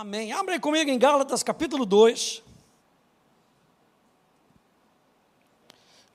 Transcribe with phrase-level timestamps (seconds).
[0.00, 0.30] Amém.
[0.30, 2.40] Abre comigo em Gálatas capítulo 2.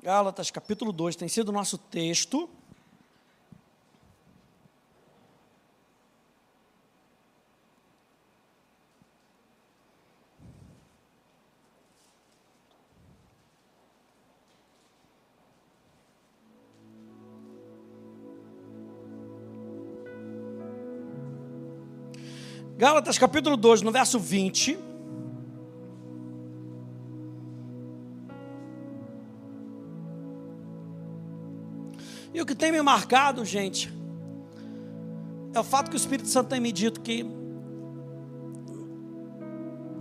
[0.02, 2.50] Gálatas capítulo 2 tem sido o nosso texto.
[22.84, 24.78] Gálatas capítulo 2, no verso 20.
[32.34, 33.90] E o que tem me marcado, gente,
[35.54, 37.26] é o fato que o Espírito Santo tem me dito que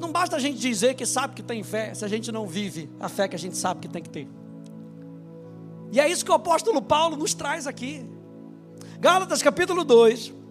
[0.01, 2.91] não basta a gente dizer que sabe que tem fé, se a gente não vive
[2.99, 4.29] a fé que a gente sabe que tem que ter.
[5.93, 8.05] E é isso que o apóstolo Paulo nos traz aqui.
[8.99, 10.42] Gálatas capítulo 2,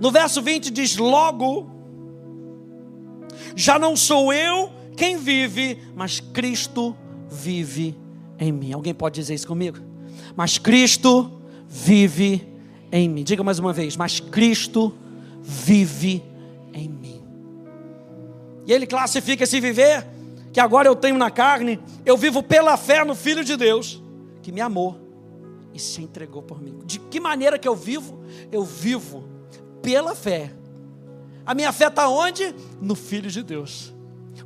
[0.00, 1.70] no verso 20 diz: Logo,
[3.54, 6.96] já não sou eu quem vive, mas Cristo
[7.28, 7.96] vive
[8.38, 8.72] em mim.
[8.72, 9.78] Alguém pode dizer isso comigo?
[10.34, 11.30] Mas Cristo
[11.68, 12.46] vive
[12.90, 13.22] em mim.
[13.24, 14.94] Diga mais uma vez: Mas Cristo
[15.42, 16.22] vive
[16.72, 17.22] em mim.
[18.66, 20.06] E ele classifica esse viver
[20.52, 24.02] que agora eu tenho na carne, eu vivo pela fé no Filho de Deus,
[24.42, 24.98] que me amou
[25.74, 26.78] e se entregou por mim.
[26.86, 28.18] De que maneira que eu vivo?
[28.50, 29.35] Eu vivo
[29.86, 30.50] pela fé.
[31.46, 32.52] A minha fé está onde?
[32.80, 33.94] No Filho de Deus.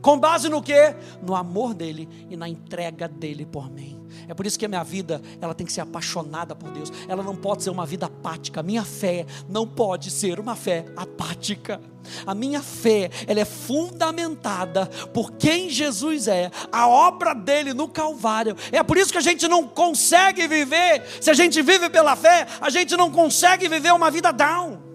[0.02, 0.94] Com base no que?
[1.22, 3.98] No amor dele e na entrega dele por mim.
[4.28, 6.92] É por isso que a minha vida, ela tem que ser apaixonada por Deus.
[7.08, 8.60] Ela não pode ser uma vida apática.
[8.60, 11.80] A minha fé não pode ser uma fé apática.
[12.26, 18.54] A minha fé, ela é fundamentada por quem Jesus é, a obra dele no Calvário.
[18.70, 22.46] É por isso que a gente não consegue viver, se a gente vive pela fé,
[22.60, 24.89] a gente não consegue viver uma vida down.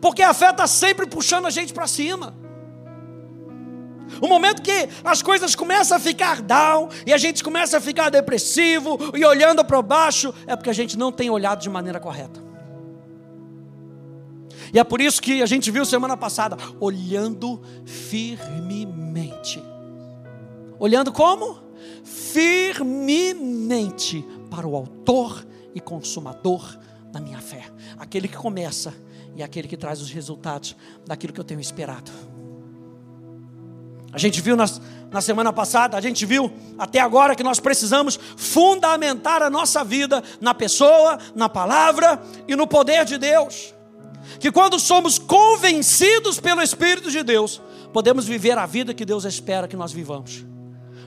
[0.00, 2.34] Porque a fé está sempre puxando a gente para cima.
[4.20, 8.10] O momento que as coisas começam a ficar down e a gente começa a ficar
[8.10, 12.50] depressivo e olhando para baixo, é porque a gente não tem olhado de maneira correta.
[14.72, 19.60] E é por isso que a gente viu semana passada, olhando firmemente.
[20.78, 21.58] Olhando como?
[22.04, 23.04] Firmemente
[24.50, 26.78] para o Autor e Consumador
[27.12, 27.64] da minha fé.
[27.98, 28.94] Aquele que começa
[29.36, 30.76] e aquele que traz os resultados
[31.06, 32.10] daquilo que eu tenho esperado.
[34.12, 34.80] A gente viu nas,
[35.10, 40.22] na semana passada, a gente viu até agora que nós precisamos fundamentar a nossa vida
[40.40, 43.72] na pessoa, na palavra e no poder de Deus.
[44.38, 47.60] Que quando somos convencidos pelo Espírito de Deus,
[47.92, 50.44] podemos viver a vida que Deus espera que nós vivamos.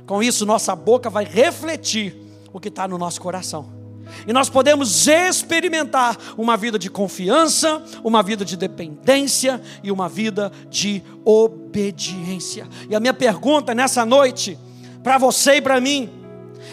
[0.06, 2.17] Com isso, nossa boca vai refletir
[2.51, 3.82] o que está no nosso coração.
[4.28, 10.52] E nós podemos experimentar uma vida de confiança, uma vida de dependência e uma vida
[10.69, 12.68] de obediência.
[12.90, 14.58] E a minha pergunta nessa noite,
[15.02, 16.09] para você e para mim,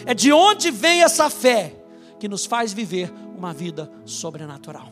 [0.05, 1.75] é de onde vem essa fé
[2.19, 4.91] que nos faz viver uma vida sobrenatural?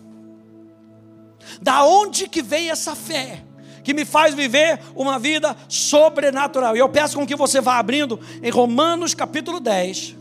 [1.62, 3.44] Da onde que vem essa fé?
[3.82, 6.76] que me faz viver uma vida sobrenatural.
[6.76, 10.19] E eu peço com que você vá abrindo em Romanos capítulo 10.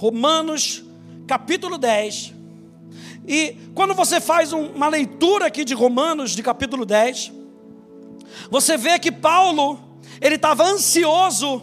[0.00, 0.82] Romanos
[1.26, 2.32] capítulo 10.
[3.28, 7.30] E quando você faz uma leitura aqui de Romanos, de capítulo 10,
[8.50, 9.78] você vê que Paulo,
[10.18, 11.62] ele estava ansioso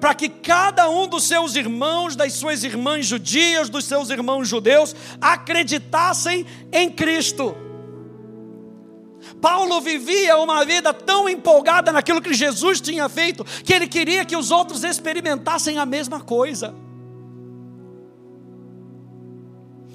[0.00, 4.96] para que cada um dos seus irmãos, das suas irmãs judias, dos seus irmãos judeus,
[5.20, 7.54] acreditassem em Cristo.
[9.40, 14.36] Paulo vivia uma vida tão empolgada naquilo que Jesus tinha feito, que ele queria que
[14.36, 16.74] os outros experimentassem a mesma coisa.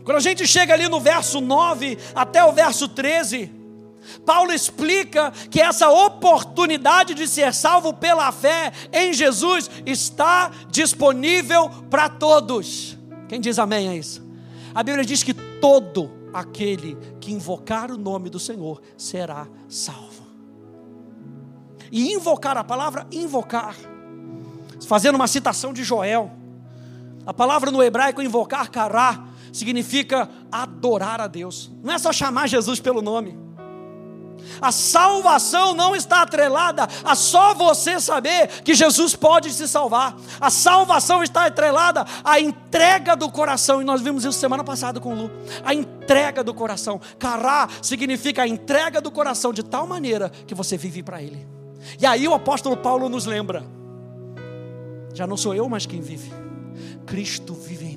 [0.03, 3.51] Quando a gente chega ali no verso 9 até o verso 13,
[4.25, 12.09] Paulo explica que essa oportunidade de ser salvo pela fé em Jesus está disponível para
[12.09, 12.97] todos.
[13.27, 14.25] Quem diz amém a isso?
[14.73, 20.21] A Bíblia diz que todo aquele que invocar o nome do Senhor será salvo.
[21.91, 23.75] E invocar a palavra invocar,
[24.87, 26.31] fazendo uma citação de Joel.
[27.25, 31.71] A palavra no hebraico invocar, cará, significa adorar a Deus.
[31.83, 33.37] Não é só chamar Jesus pelo nome.
[34.61, 40.15] A salvação não está atrelada a só você saber que Jesus pode te salvar.
[40.39, 43.81] A salvação está atrelada à entrega do coração.
[43.81, 45.31] E nós vimos isso semana passada com o Lu.
[45.63, 46.99] A entrega do coração.
[47.19, 51.47] Cará significa a entrega do coração de tal maneira que você vive para Ele.
[51.99, 53.63] E aí o apóstolo Paulo nos lembra:
[55.13, 56.31] já não sou eu mais quem vive,
[57.05, 57.90] Cristo vive em.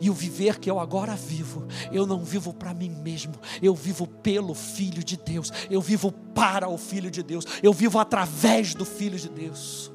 [0.00, 4.06] E o viver que eu agora vivo, eu não vivo para mim mesmo, eu vivo
[4.06, 8.84] pelo Filho de Deus, eu vivo para o Filho de Deus, eu vivo através do
[8.84, 9.92] Filho de Deus.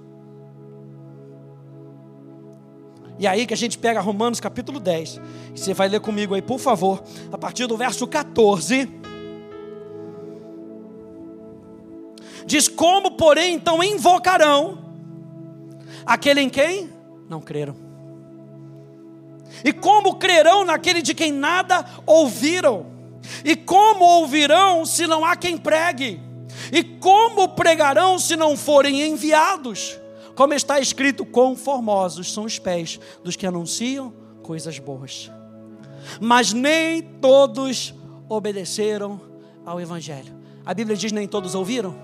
[3.18, 5.22] E aí que a gente pega Romanos capítulo 10.
[5.56, 8.90] Você vai ler comigo aí, por favor, a partir do verso 14.
[12.46, 14.78] Diz: Como, porém, então invocarão
[16.06, 16.90] aquele em quem
[17.30, 17.85] não creram?
[19.66, 22.86] E como crerão naquele de quem nada ouviram?
[23.44, 26.22] E como ouvirão se não há quem pregue?
[26.72, 30.00] E como pregarão se não forem enviados?
[30.36, 34.14] Como está escrito, quão formosos são os pés dos que anunciam
[34.44, 35.32] coisas boas.
[36.22, 37.92] Mas nem todos
[38.30, 39.20] obedeceram
[39.66, 40.36] ao Evangelho.
[40.64, 41.96] A Bíblia diz: nem todos ouviram?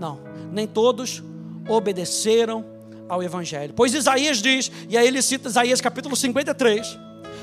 [0.00, 0.20] Não,
[0.50, 1.22] nem todos
[1.68, 2.64] obedeceram
[3.12, 3.74] ao Evangelho.
[3.76, 6.98] Pois Isaías diz, e aí ele cita Isaías capítulo 53,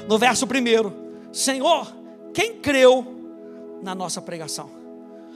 [0.07, 1.93] no verso 1: Senhor,
[2.33, 3.05] quem creu
[3.83, 4.71] na nossa pregação?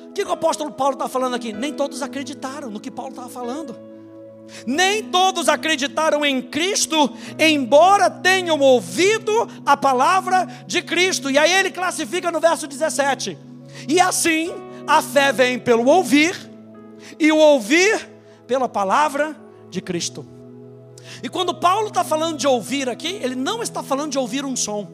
[0.10, 1.54] O que o apóstolo Paulo está falando aqui?
[1.54, 3.76] Nem todos acreditaram no que Paulo estava falando.
[4.66, 9.32] Nem todos acreditaram em Cristo, embora tenham ouvido
[9.64, 11.30] a palavra de Cristo.
[11.30, 13.38] E aí ele classifica no verso 17:
[13.88, 14.52] E assim
[14.88, 16.36] a fé vem pelo ouvir,
[17.20, 18.10] e o ouvir
[18.48, 19.43] pela palavra
[19.74, 20.26] de Cristo.
[21.22, 24.56] E quando Paulo está falando de ouvir aqui, ele não está falando de ouvir um
[24.56, 24.88] som.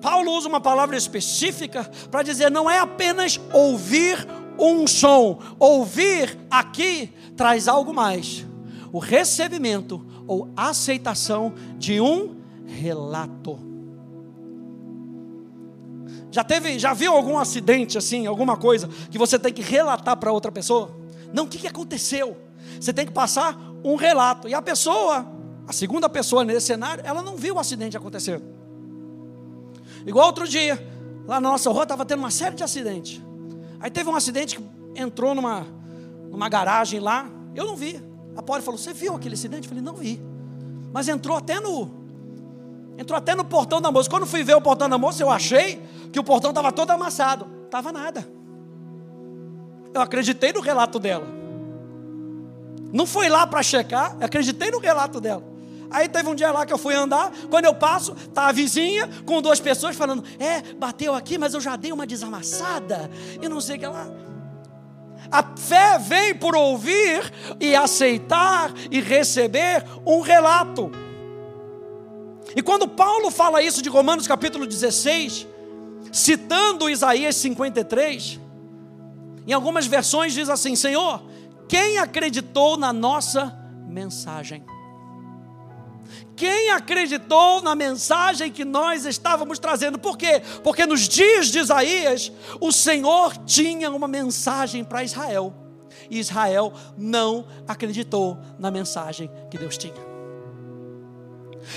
[0.00, 4.26] Paulo usa uma palavra específica para dizer não é apenas ouvir
[4.58, 5.40] um som.
[5.58, 8.44] Ouvir aqui traz algo mais:
[8.92, 12.36] o recebimento ou aceitação de um
[12.66, 13.58] relato.
[16.30, 20.30] Já teve, já viu algum acidente assim, alguma coisa que você tem que relatar para
[20.30, 20.94] outra pessoa?
[21.32, 22.36] Não, o que, que aconteceu?
[22.80, 24.48] Você tem que passar um relato.
[24.48, 25.26] E a pessoa,
[25.66, 28.40] a segunda pessoa nesse cenário, ela não viu o acidente acontecer.
[30.06, 30.78] Igual outro dia,
[31.26, 33.20] lá na nossa rua estava tendo uma série de acidentes.
[33.80, 34.64] Aí teve um acidente que
[35.00, 35.66] entrou numa,
[36.30, 38.00] numa garagem lá, eu não vi.
[38.36, 39.64] A Poli falou: Você viu aquele acidente?
[39.64, 40.20] Eu falei: Não vi.
[40.92, 41.90] Mas entrou até no.
[42.98, 44.08] Entrou até no portão da moça.
[44.08, 45.82] Quando fui ver o portão da moça, eu achei
[46.12, 47.46] que o portão estava todo amassado.
[47.64, 48.26] Estava nada.
[49.92, 51.35] Eu acreditei no relato dela.
[52.96, 55.44] Não fui lá para checar, acreditei no relato dela.
[55.90, 59.06] Aí teve um dia lá que eu fui andar, quando eu passo, tá a vizinha
[59.26, 63.10] com duas pessoas falando: "É, bateu aqui, mas eu já dei uma desamassada".
[63.42, 64.08] E não sei o que lá.
[65.30, 70.90] A fé vem por ouvir e aceitar e receber um relato.
[72.56, 75.46] E quando Paulo fala isso de Romanos capítulo 16,
[76.10, 78.40] citando Isaías 53,
[79.46, 81.35] em algumas versões diz assim: Senhor,
[81.68, 84.64] quem acreditou na nossa mensagem?
[86.36, 89.98] Quem acreditou na mensagem que nós estávamos trazendo?
[89.98, 90.42] Por quê?
[90.62, 92.30] Porque nos dias de Isaías,
[92.60, 95.54] o Senhor tinha uma mensagem para Israel.
[96.10, 100.15] E Israel não acreditou na mensagem que Deus tinha.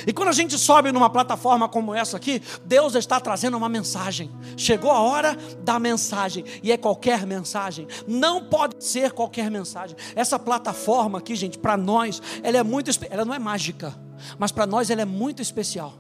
[0.06, 4.32] E quando a gente sobe numa plataforma como essa aqui, Deus está trazendo uma mensagem.
[4.58, 7.88] Chegou a hora da mensagem, e é qualquer mensagem.
[8.08, 9.96] Não pode ser qualquer mensagem.
[10.16, 13.94] Essa plataforma aqui, gente, para nós, ela é muito, ela não é mágica
[14.38, 15.94] mas para nós ela é muito especial.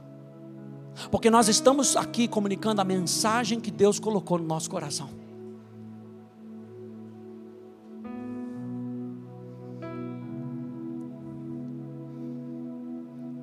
[1.09, 5.09] Porque nós estamos aqui comunicando a mensagem que Deus colocou no nosso coração.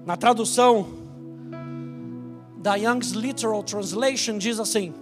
[0.06, 0.86] Na tradução
[2.58, 4.94] da Young's Literal Translation diz assim: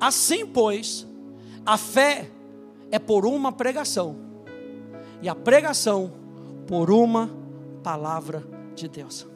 [0.00, 1.04] Assim, pois,
[1.66, 2.30] a fé
[2.88, 4.14] é por uma pregação,
[5.20, 6.12] e a pregação
[6.68, 7.28] por uma
[7.82, 9.26] palavra de Deus.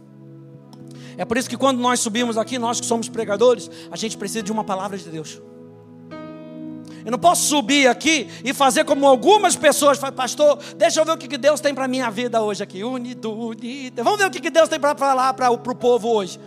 [1.18, 4.44] É por isso que quando nós subimos aqui, nós que somos pregadores, a gente precisa
[4.44, 5.42] de uma palavra de Deus.
[7.04, 11.12] Eu não posso subir aqui e fazer como algumas pessoas fazem, pastor, deixa eu ver
[11.12, 12.84] o que Deus tem para a minha vida hoje aqui.
[12.84, 14.02] Unido, unido.
[14.02, 16.38] Vamos ver o que Deus tem para falar para o povo hoje.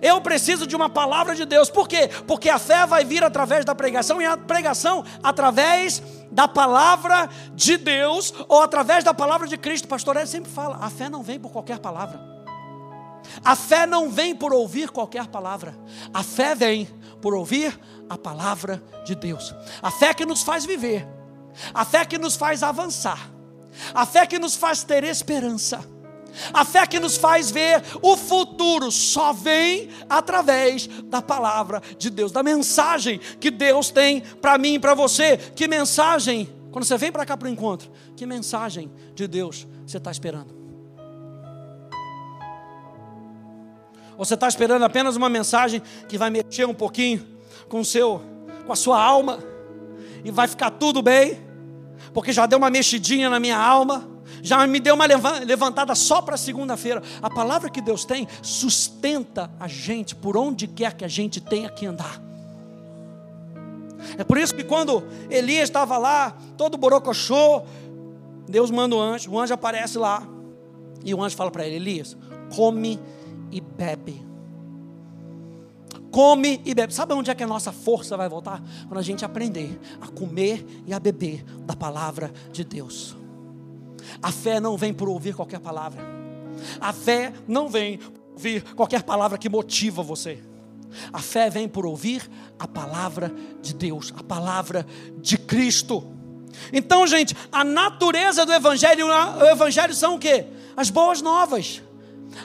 [0.00, 1.70] Eu preciso de uma palavra de Deus.
[1.70, 2.08] Por quê?
[2.26, 7.76] Porque a fé vai vir através da pregação e a pregação através da palavra de
[7.76, 9.88] Deus ou através da palavra de Cristo.
[9.88, 12.34] Pastor Ed sempre fala: a fé não vem por qualquer palavra.
[13.44, 15.76] A fé não vem por ouvir qualquer palavra.
[16.12, 16.88] A fé vem
[17.20, 19.54] por ouvir a palavra de Deus.
[19.82, 21.06] A fé que nos faz viver.
[21.72, 23.30] A fé que nos faz avançar.
[23.94, 25.94] A fé que nos faz ter esperança
[26.52, 32.32] a fé que nos faz ver o futuro só vem através da palavra de Deus,
[32.32, 35.36] da mensagem que Deus tem para mim e para você.
[35.36, 39.98] Que mensagem, quando você vem para cá para o encontro, que mensagem de Deus você
[39.98, 40.64] está esperando?
[44.16, 47.33] Ou você está esperando apenas uma mensagem que vai mexer um pouquinho
[47.74, 48.22] com seu,
[48.64, 49.40] com a sua alma
[50.24, 51.40] e vai ficar tudo bem,
[52.12, 54.08] porque já deu uma mexidinha na minha alma,
[54.44, 57.02] já me deu uma levantada só para segunda-feira.
[57.20, 61.68] A palavra que Deus tem sustenta a gente por onde quer que a gente tenha
[61.68, 62.22] que andar.
[64.16, 67.62] É por isso que quando Elias estava lá, todo borocochô,
[68.48, 70.22] Deus manda o anjo, o anjo aparece lá,
[71.04, 72.16] e o anjo fala para ele: Elias,
[72.54, 73.00] come
[73.50, 74.33] e bebe.
[76.14, 76.94] Come e bebe.
[76.94, 78.62] Sabe onde é que a nossa força vai voltar?
[78.86, 83.16] Quando a gente aprender a comer e a beber da palavra de Deus.
[84.22, 86.00] A fé não vem por ouvir qualquer palavra.
[86.80, 90.38] A fé não vem por ouvir qualquer palavra que motiva você.
[91.12, 92.30] A fé vem por ouvir
[92.60, 94.86] a palavra de Deus, a palavra
[95.18, 96.06] de Cristo.
[96.72, 100.46] Então, gente, a natureza do evangelho, o evangelho são o quê?
[100.76, 101.82] As boas novas.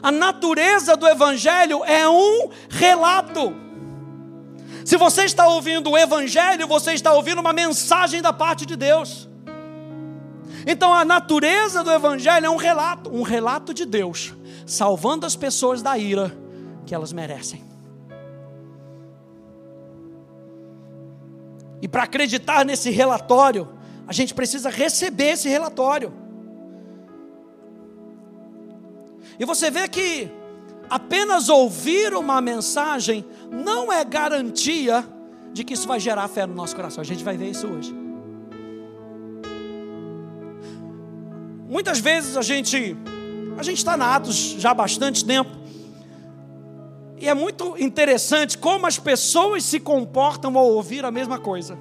[0.01, 3.53] A natureza do Evangelho é um relato.
[4.85, 9.29] Se você está ouvindo o Evangelho, você está ouvindo uma mensagem da parte de Deus.
[10.65, 14.33] Então a natureza do Evangelho é um relato, um relato de Deus,
[14.65, 16.35] salvando as pessoas da ira
[16.85, 17.63] que elas merecem.
[21.81, 23.69] E para acreditar nesse relatório,
[24.07, 26.13] a gente precisa receber esse relatório.
[29.39, 30.29] E você vê que
[30.89, 35.07] apenas ouvir uma mensagem não é garantia
[35.53, 37.01] de que isso vai gerar fé no nosso coração.
[37.01, 37.95] A gente vai ver isso hoje.
[41.69, 42.97] Muitas vezes a gente
[43.57, 45.51] a gente está na Atos já há bastante tempo.
[47.17, 51.77] E é muito interessante como as pessoas se comportam ao ouvir a mesma coisa.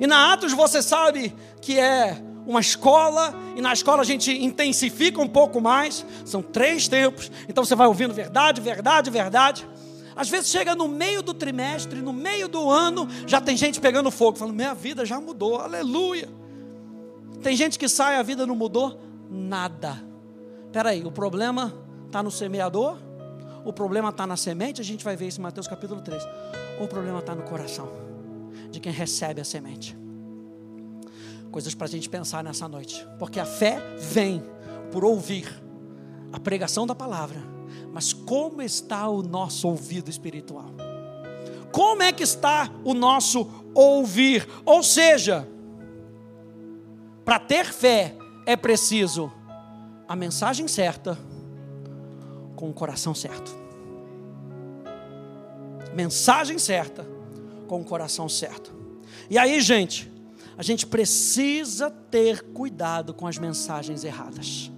[0.00, 5.20] E na Atos você sabe que é uma escola, e na escola a gente intensifica
[5.20, 9.68] um pouco mais, são três tempos, então você vai ouvindo verdade, verdade, verdade.
[10.14, 14.10] Às vezes chega no meio do trimestre, no meio do ano, já tem gente pegando
[14.10, 16.28] fogo, falando: minha vida já mudou, aleluia.
[17.42, 20.02] Tem gente que sai, a vida não mudou nada.
[20.70, 21.72] Peraí, o problema
[22.06, 22.98] está no semeador?
[23.64, 24.80] O problema está na semente?
[24.80, 26.22] A gente vai ver isso em Mateus capítulo 3.
[26.78, 27.88] Ou o problema está no coração
[28.70, 30.01] de quem recebe a semente?
[31.52, 34.42] Coisas para a gente pensar nessa noite, porque a fé vem
[34.90, 35.62] por ouvir
[36.32, 37.40] a pregação da palavra,
[37.92, 40.70] mas como está o nosso ouvido espiritual?
[41.70, 44.48] Como é que está o nosso ouvir?
[44.64, 45.46] Ou seja,
[47.24, 48.16] para ter fé
[48.46, 49.30] é preciso
[50.08, 51.18] a mensagem certa
[52.56, 53.54] com o coração certo.
[55.94, 57.06] Mensagem certa
[57.66, 58.72] com o coração certo.
[59.30, 60.11] E aí, gente,
[60.62, 64.70] a gente precisa ter cuidado com as mensagens erradas.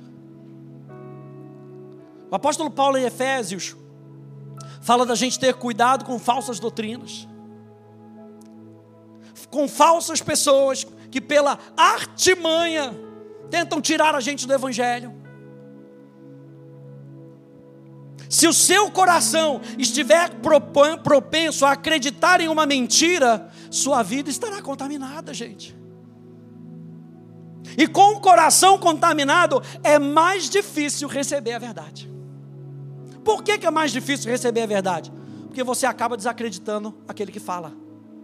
[2.30, 3.76] O apóstolo Paulo em Efésios
[4.80, 7.28] fala da gente ter cuidado com falsas doutrinas,
[9.50, 12.98] com falsas pessoas que, pela artimanha,
[13.50, 15.12] tentam tirar a gente do Evangelho.
[18.30, 20.30] Se o seu coração estiver
[21.02, 25.76] propenso a acreditar em uma mentira, sua vida estará contaminada, gente.
[27.76, 32.08] E com o coração contaminado é mais difícil receber a verdade.
[33.24, 35.12] Por que, que é mais difícil receber a verdade?
[35.46, 37.72] Porque você acaba desacreditando aquele que fala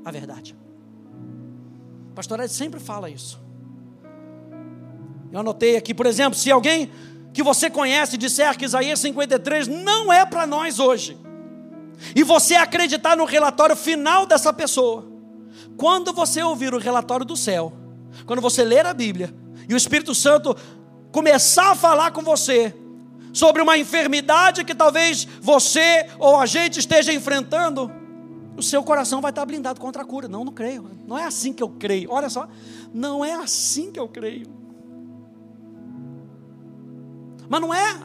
[0.04, 0.56] a verdade.
[2.10, 3.40] O pastor Ed sempre fala isso.
[5.32, 6.92] Eu anotei aqui, por exemplo, se alguém
[7.32, 11.18] que você conhece disser que Isaías 53 não é para nós hoje,
[12.14, 15.09] e você acreditar no relatório final dessa pessoa,
[15.80, 17.72] quando você ouvir o relatório do céu,
[18.26, 19.34] quando você ler a Bíblia
[19.66, 20.54] e o Espírito Santo
[21.10, 22.74] começar a falar com você
[23.32, 27.90] sobre uma enfermidade que talvez você ou a gente esteja enfrentando,
[28.58, 30.28] o seu coração vai estar blindado contra a cura.
[30.28, 30.90] Não, não creio.
[31.06, 32.10] Não é assim que eu creio.
[32.12, 32.46] Olha só,
[32.92, 34.48] não é assim que eu creio.
[37.48, 38.00] Mas não é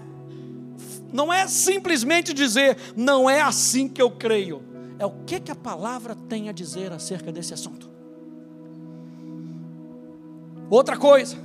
[1.11, 4.74] não é simplesmente dizer não é assim que eu creio.
[4.97, 7.89] É o que que a palavra tem a dizer acerca desse assunto.
[10.69, 11.37] Outra coisa,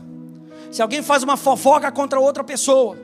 [0.70, 2.96] se alguém faz uma fofoca contra outra pessoa,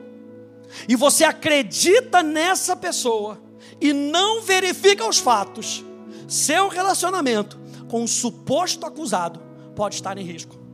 [0.87, 3.39] e você acredita nessa pessoa
[3.79, 5.83] e não verifica os fatos,
[6.27, 9.39] seu relacionamento com o suposto acusado
[9.75, 10.67] pode estar em risco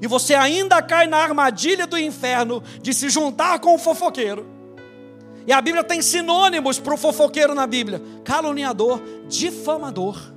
[0.00, 4.46] e você ainda cai na armadilha do inferno de se juntar com o fofoqueiro.
[5.46, 10.32] E a Bíblia tem sinônimos para o fofoqueiro na Bíblia: caluniador, difamador.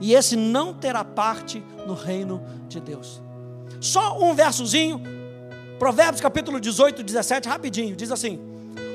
[0.00, 3.22] E esse não terá parte no reino de Deus.
[3.80, 5.00] Só um versozinho,
[5.78, 8.38] Provérbios capítulo 18, 17, rapidinho, diz assim: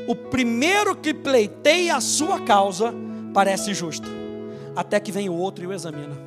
[0.07, 2.93] o primeiro que pleiteia a sua causa
[3.33, 4.07] parece justo,
[4.75, 6.17] até que vem o outro e o examina.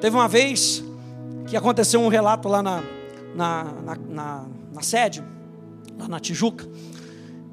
[0.00, 0.82] Teve uma vez
[1.46, 2.82] que aconteceu um relato lá na,
[3.34, 5.22] na, na, na, na sede,
[6.04, 6.66] lá na Tijuca,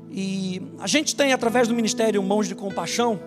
[0.09, 3.19] e a gente tem, através do Ministério Mãos de Compaixão,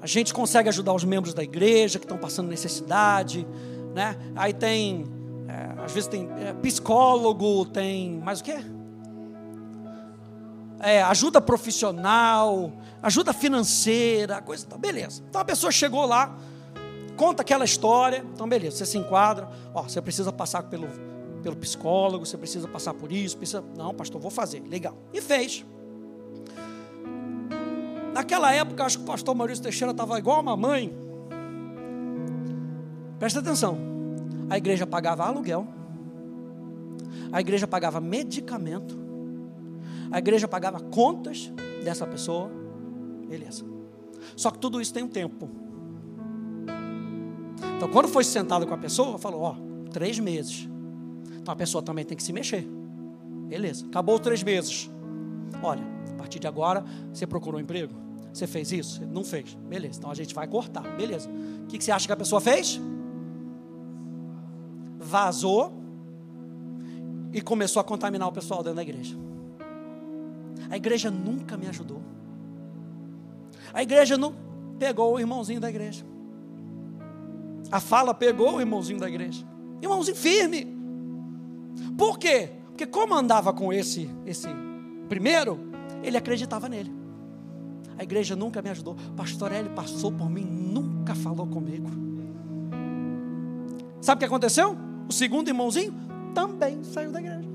[0.00, 3.46] a gente consegue ajudar os membros da igreja que estão passando necessidade,
[3.94, 4.16] né?
[4.34, 5.04] Aí tem,
[5.46, 8.56] é, às vezes tem é, psicólogo, tem mais o quê?
[10.80, 12.72] É, ajuda profissional,
[13.02, 15.22] ajuda financeira, coisa, tá, beleza.
[15.28, 16.34] Então a pessoa chegou lá,
[17.16, 20.86] conta aquela história, então beleza, você se enquadra, ó, você precisa passar pelo,
[21.42, 24.96] pelo psicólogo, você precisa passar por isso, precisa, não, pastor, vou fazer, legal.
[25.12, 25.64] E fez.
[28.12, 30.92] Naquela época, acho que o pastor Maurício Teixeira estava igual a uma mãe.
[33.18, 33.78] Presta atenção.
[34.50, 35.66] A igreja pagava aluguel.
[37.30, 38.98] A igreja pagava medicamento.
[40.10, 41.52] A igreja pagava contas
[41.84, 42.50] dessa pessoa.
[43.28, 43.64] Beleza.
[44.34, 45.48] Só que tudo isso tem um tempo.
[47.76, 49.56] Então, quando foi sentado com a pessoa, falou: Ó,
[49.90, 50.68] três meses.
[51.48, 52.68] Então a pessoa também tem que se mexer.
[53.48, 53.86] Beleza.
[53.86, 54.90] Acabou três meses.
[55.62, 57.94] Olha, a partir de agora, você procurou um emprego?
[58.30, 59.02] Você fez isso?
[59.06, 59.54] Não fez.
[59.54, 59.98] Beleza.
[59.98, 60.82] Então a gente vai cortar.
[60.94, 61.26] Beleza.
[61.62, 62.78] O que você acha que a pessoa fez?
[64.98, 65.72] Vazou
[67.32, 69.16] e começou a contaminar o pessoal dentro da igreja.
[70.68, 72.02] A igreja nunca me ajudou.
[73.72, 74.34] A igreja não
[74.78, 76.04] pegou o irmãozinho da igreja.
[77.72, 79.46] A fala pegou o irmãozinho da igreja.
[79.80, 80.77] Irmãozinho firme.
[81.96, 82.50] Por quê?
[82.68, 84.48] Porque como andava com esse esse
[85.08, 85.58] primeiro,
[86.02, 86.92] ele acreditava nele.
[87.98, 88.96] A igreja nunca me ajudou.
[89.16, 91.90] Pastor Eli passou por mim, nunca falou comigo.
[94.00, 94.76] Sabe o que aconteceu?
[95.08, 95.92] O segundo irmãozinho
[96.32, 97.48] também saiu da igreja.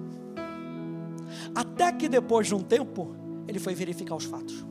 [1.55, 3.15] Até que depois de um tempo,
[3.47, 4.65] ele foi verificar os fatos.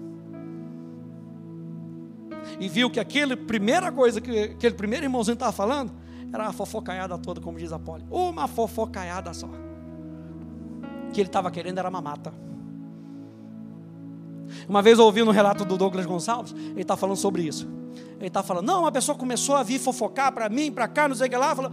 [2.61, 5.93] E viu que aquele primeira coisa que aquele primeiro irmãozinho estava falando
[6.33, 8.05] era uma fofocaiada toda, como diz a Poli.
[8.11, 9.47] Uma fofocaiada só.
[9.47, 12.33] O que ele estava querendo era uma mata.
[14.69, 17.69] Uma vez eu ouvi no relato do Douglas Gonçalves, ele está falando sobre isso.
[18.19, 21.15] Ele está falando, não, uma pessoa começou a vir fofocar para mim, para cá, não
[21.15, 21.55] sei o que lá.
[21.55, 21.73] Falou,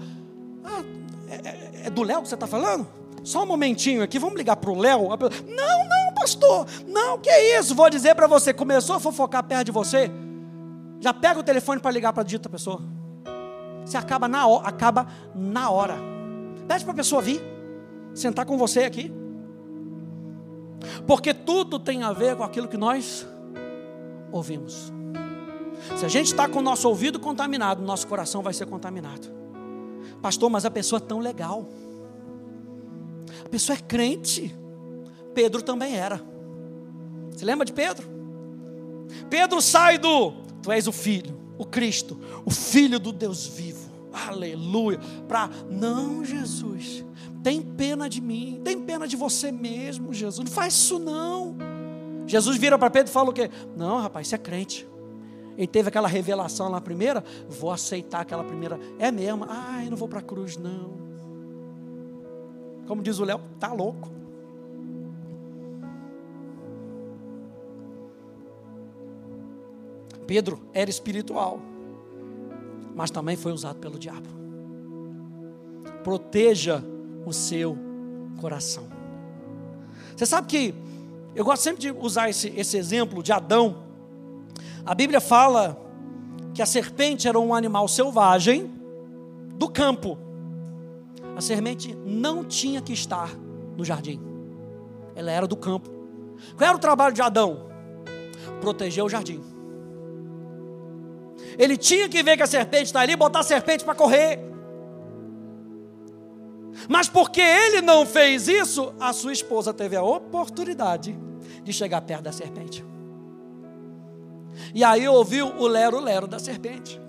[0.64, 0.84] ah,
[1.30, 2.88] é, é, é do Léo que você está falando?
[3.24, 5.10] Só um momentinho aqui, vamos ligar para o Léo.
[5.10, 7.76] Não, não, pastor, não, que isso?
[7.76, 10.12] Vou dizer para você, começou a fofocar perto de você,
[11.00, 12.82] já pega o telefone para ligar para a dita pessoa.
[13.90, 15.98] Você acaba na, acaba na hora.
[16.68, 17.42] Pede para a pessoa vir,
[18.14, 19.12] sentar com você aqui.
[21.08, 23.28] Porque tudo tem a ver com aquilo que nós
[24.32, 24.94] ouvimos.
[25.98, 29.28] Se a gente está com o nosso ouvido contaminado, nosso coração vai ser contaminado.
[30.22, 31.68] Pastor, mas a pessoa é tão legal.
[33.44, 34.56] A pessoa é crente.
[35.34, 36.22] Pedro também era.
[37.32, 38.08] Você lembra de Pedro?
[39.32, 43.79] Pedro sai do Tu és o Filho, o Cristo, o Filho do Deus vivo.
[44.12, 45.00] Aleluia.
[45.28, 47.06] Para, não, Jesus,
[47.44, 50.48] tem pena de mim, tem pena de você mesmo, Jesus.
[50.48, 51.56] Não faz isso não.
[52.28, 53.50] Jesus vira para Pedro e fala o quê?
[53.76, 54.88] Não, rapaz, você é crente.
[55.58, 58.80] Ele teve aquela revelação lá primeira, vou aceitar aquela primeira.
[58.98, 59.46] É mesmo?
[59.84, 60.98] Eu não vou para a cruz, não.
[62.88, 64.10] Como diz o Léo, tá louco.
[70.26, 71.60] Pedro era espiritual,
[73.00, 74.28] mas também foi usado pelo diabo.
[76.04, 76.84] Proteja
[77.26, 77.78] o seu
[78.42, 78.90] coração.
[80.18, 80.76] Você sabe que
[81.34, 83.78] eu gosto sempre de usar esse, esse exemplo de Adão.
[84.86, 85.82] A Bíblia fala
[86.54, 88.70] que a serpente era um animal selvagem
[89.56, 90.18] do campo.
[91.38, 93.34] A serpente não tinha que estar
[93.78, 94.20] no jardim.
[95.16, 95.90] Ela era do campo.
[96.58, 97.70] Qual era o trabalho de Adão?
[98.60, 99.42] Proteger o jardim.
[101.60, 104.40] Ele tinha que ver que a serpente está ali e botar a serpente para correr.
[106.88, 111.20] Mas porque ele não fez isso, a sua esposa teve a oportunidade
[111.62, 112.86] de chegar perto da serpente.
[114.74, 117.00] E aí ouviu o lero-lero da serpente.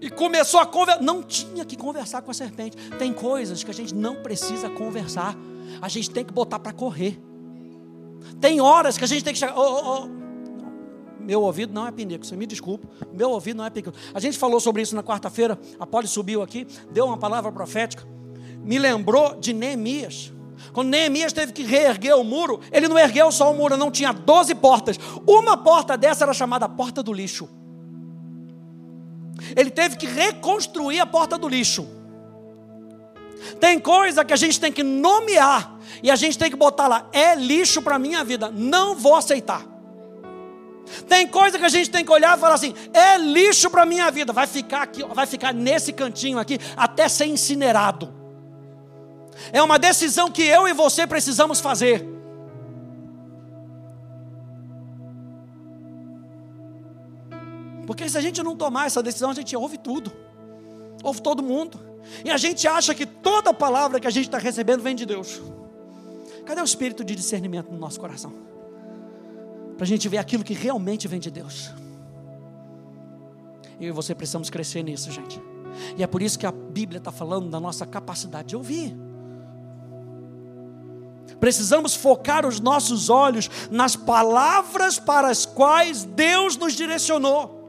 [0.00, 1.02] E começou a conversar.
[1.02, 2.76] Não tinha que conversar com a serpente.
[2.98, 5.34] Tem coisas que a gente não precisa conversar.
[5.82, 7.20] A gente tem que botar para correr.
[8.40, 9.58] Tem horas que a gente tem que chegar.
[9.58, 10.23] Oh, oh, oh
[11.24, 13.92] meu ouvido não é pinico, você me desculpa, meu ouvido não é pinico.
[14.12, 18.06] A gente falou sobre isso na quarta-feira, a Poli subiu aqui, deu uma palavra profética,
[18.62, 20.32] me lembrou de Neemias.
[20.72, 24.12] Quando Neemias teve que reerguer o muro, ele não ergueu só o muro, não tinha
[24.12, 24.98] 12 portas.
[25.26, 27.48] Uma porta dessa era chamada porta do lixo.
[29.56, 31.86] Ele teve que reconstruir a porta do lixo.
[33.60, 37.08] Tem coisa que a gente tem que nomear e a gente tem que botar lá,
[37.12, 39.73] é lixo para minha vida, não vou aceitar.
[41.08, 44.10] Tem coisa que a gente tem que olhar e falar assim: é lixo para minha
[44.10, 48.12] vida, vai ficar aqui, vai ficar nesse cantinho aqui até ser incinerado.
[49.52, 52.06] É uma decisão que eu e você precisamos fazer.
[57.86, 60.10] Porque se a gente não tomar essa decisão, a gente ouve tudo,
[61.02, 61.78] ouve todo mundo,
[62.24, 65.40] e a gente acha que toda palavra que a gente está recebendo vem de Deus.
[66.46, 68.53] Cadê o espírito de discernimento no nosso coração?
[69.76, 71.70] Para a gente ver aquilo que realmente vem de Deus.
[73.80, 75.40] Eu e você precisamos crescer nisso, gente.
[75.96, 78.96] E é por isso que a Bíblia está falando da nossa capacidade de ouvir.
[81.40, 87.62] Precisamos focar os nossos olhos nas palavras para as quais Deus nos direcionou.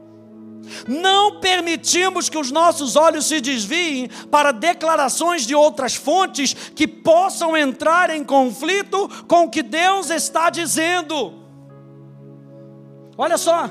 [0.88, 7.56] Não permitimos que os nossos olhos se desviem para declarações de outras fontes que possam
[7.56, 11.45] entrar em conflito com o que Deus está dizendo.
[13.18, 13.70] Olha só,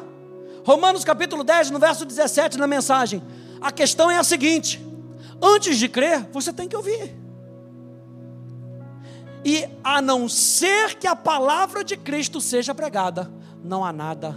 [0.65, 3.21] Romanos capítulo 10, no verso 17, na mensagem.
[3.62, 4.84] A questão é a seguinte:
[5.41, 7.15] antes de crer, você tem que ouvir.
[9.43, 13.31] E a não ser que a palavra de Cristo seja pregada,
[13.63, 14.36] não há nada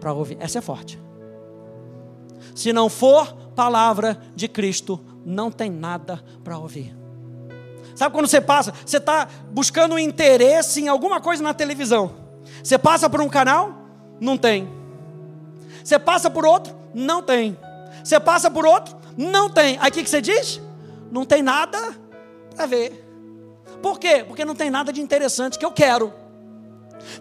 [0.00, 0.36] para ouvir.
[0.40, 1.00] Essa é forte.
[2.54, 6.96] Se não for palavra de Cristo, não tem nada para ouvir.
[7.94, 12.12] Sabe quando você passa, você está buscando interesse em alguma coisa na televisão.
[12.62, 13.77] Você passa por um canal,
[14.20, 14.68] não tem.
[15.82, 17.56] Você passa por outro, não tem.
[18.02, 19.78] Você passa por outro, não tem.
[19.80, 20.60] Aí o que, que você diz?
[21.10, 21.94] Não tem nada
[22.54, 23.04] para ver.
[23.82, 24.24] Por quê?
[24.26, 26.12] Porque não tem nada de interessante que eu quero.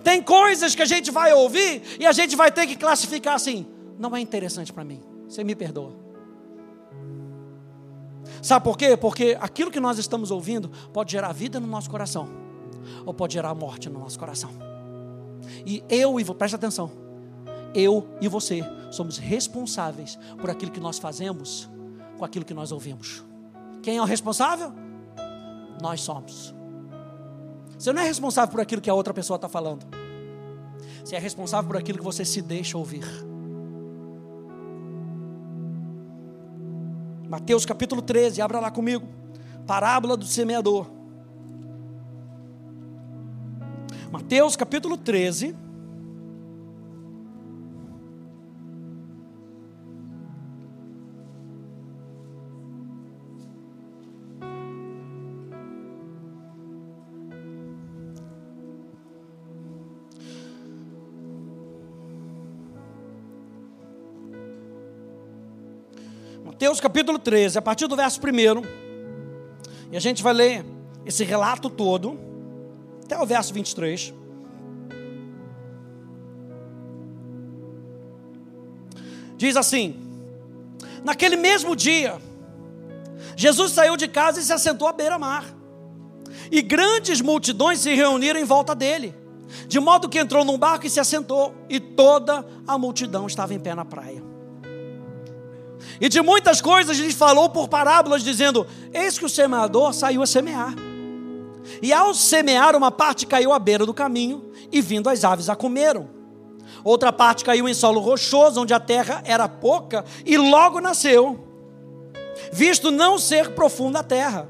[0.03, 3.65] Tem coisas que a gente vai ouvir e a gente vai ter que classificar assim:
[3.97, 5.01] não é interessante para mim.
[5.27, 5.93] Você me perdoa.
[8.41, 8.95] Sabe por quê?
[8.97, 12.29] Porque aquilo que nós estamos ouvindo pode gerar vida no nosso coração,
[13.05, 14.66] ou pode gerar morte no nosso coração.
[15.65, 16.91] E eu e você, preste atenção,
[17.73, 21.69] eu e você somos responsáveis por aquilo que nós fazemos
[22.17, 23.23] com aquilo que nós ouvimos.
[23.81, 24.73] Quem é o responsável?
[25.81, 26.53] Nós somos.
[27.77, 29.86] Você não é responsável por aquilo que a outra pessoa está falando.
[31.03, 33.05] Você é responsável por aquilo que você se deixa ouvir.
[37.29, 39.07] Mateus capítulo 13, abra lá comigo.
[39.65, 40.96] Parábola do semeador.
[44.12, 45.54] Mateus capítulo 13.
[66.46, 68.62] Mateus capítulo 13, a partir do verso 1.
[69.91, 70.65] E a gente vai ler
[71.06, 72.27] esse relato todo,
[73.08, 74.13] até o verso 23.
[79.38, 79.96] Diz assim:
[81.04, 82.20] Naquele mesmo dia,
[83.36, 85.46] Jesus saiu de casa e se assentou à beira-mar.
[86.52, 89.15] E grandes multidões se reuniram em volta dele,
[89.67, 93.60] de modo que entrou num barco e se assentou, e toda a multidão estava em
[93.60, 94.22] pé na praia.
[96.02, 100.28] E de muitas coisas ele falou por parábolas, dizendo: Eis que o semeador saiu a
[100.28, 100.87] semear.
[101.82, 105.56] E ao semear, uma parte caiu à beira do caminho, e vindo as aves a
[105.56, 106.10] comeram.
[106.84, 111.47] Outra parte caiu em solo rochoso, onde a terra era pouca, e logo nasceu,
[112.51, 114.47] visto não ser profunda a terra.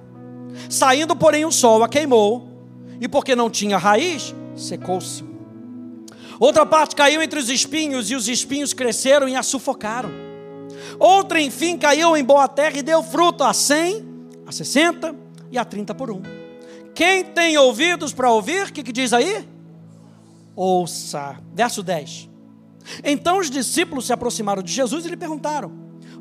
[0.69, 2.47] Saindo, porém, o sol a queimou,
[2.99, 5.23] e porque não tinha raiz, secou-se.
[6.39, 10.09] Outra parte caiu entre os espinhos, e os espinhos cresceram e a sufocaram.
[10.99, 14.05] Outra, enfim, caiu em boa terra e deu fruto a cem,
[14.45, 15.15] a sessenta
[15.51, 16.36] e a trinta por um.
[16.97, 19.47] Quem tem ouvidos para ouvir, o que, que diz aí?
[20.55, 21.37] Ouça.
[21.53, 22.27] Verso 10.
[23.03, 25.71] Então os discípulos se aproximaram de Jesus e lhe perguntaram: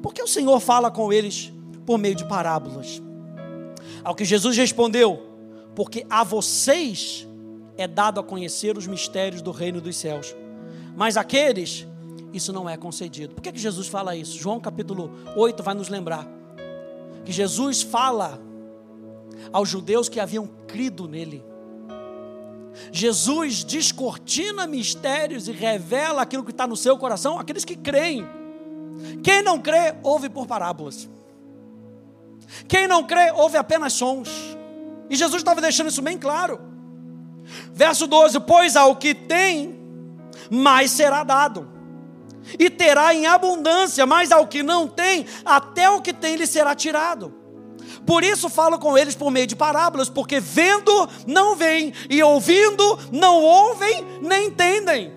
[0.03, 1.51] Por que o Senhor fala com eles
[1.87, 3.01] por meio de parábolas?
[4.05, 5.19] Ao que Jesus respondeu:
[5.75, 7.27] Porque a vocês
[7.79, 10.37] é dado a conhecer os mistérios do reino dos céus,
[10.95, 11.87] mas aqueles
[12.35, 13.35] isso não é concedido.
[13.35, 14.37] Por que, que Jesus fala isso?
[14.37, 16.29] João capítulo 8 vai nos lembrar
[17.25, 18.45] que Jesus fala
[19.53, 21.45] aos judeus que haviam crido nele.
[22.93, 28.27] Jesus descortina mistérios e revela aquilo que está no seu coração àqueles que creem.
[29.23, 31.09] Quem não crê, ouve por parábolas.
[32.69, 34.29] Quem não crê, ouve apenas sons.
[35.09, 36.61] E Jesus estava deixando isso bem claro.
[37.73, 39.79] Verso 12: Pois ao que tem,
[40.51, 41.77] mais será dado
[42.59, 46.75] e terá em abundância, mas ao que não tem, até o que tem lhe será
[46.75, 47.35] tirado.
[48.07, 52.99] Por isso falo com eles por meio de parábolas, porque vendo não veem, e ouvindo
[53.11, 55.13] não ouvem nem entendem.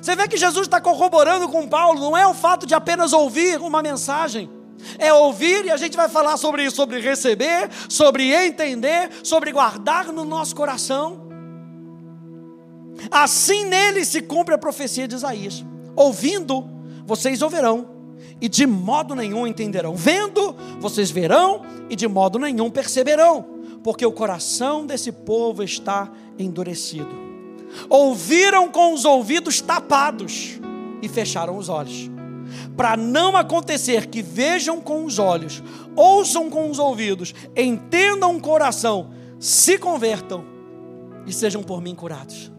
[0.00, 3.60] Você vê que Jesus está corroborando com Paulo, não é o fato de apenas ouvir
[3.60, 4.48] uma mensagem,
[4.98, 10.06] é ouvir, e a gente vai falar sobre isso, sobre receber, sobre entender, sobre guardar
[10.06, 11.28] no nosso coração.
[13.10, 15.64] Assim nele se cumpre a profecia de Isaías:
[15.96, 16.64] ouvindo,
[17.04, 17.89] vocês ouvirão,
[18.40, 19.94] e de modo nenhum entenderão.
[19.94, 23.44] Vendo, vocês verão e de modo nenhum perceberão,
[23.82, 27.30] porque o coração desse povo está endurecido.
[27.88, 30.58] Ouviram com os ouvidos tapados
[31.02, 32.10] e fecharam os olhos.
[32.76, 35.62] Para não acontecer que vejam com os olhos,
[35.94, 40.44] ouçam com os ouvidos, entendam o coração, se convertam
[41.26, 42.50] e sejam por mim curados.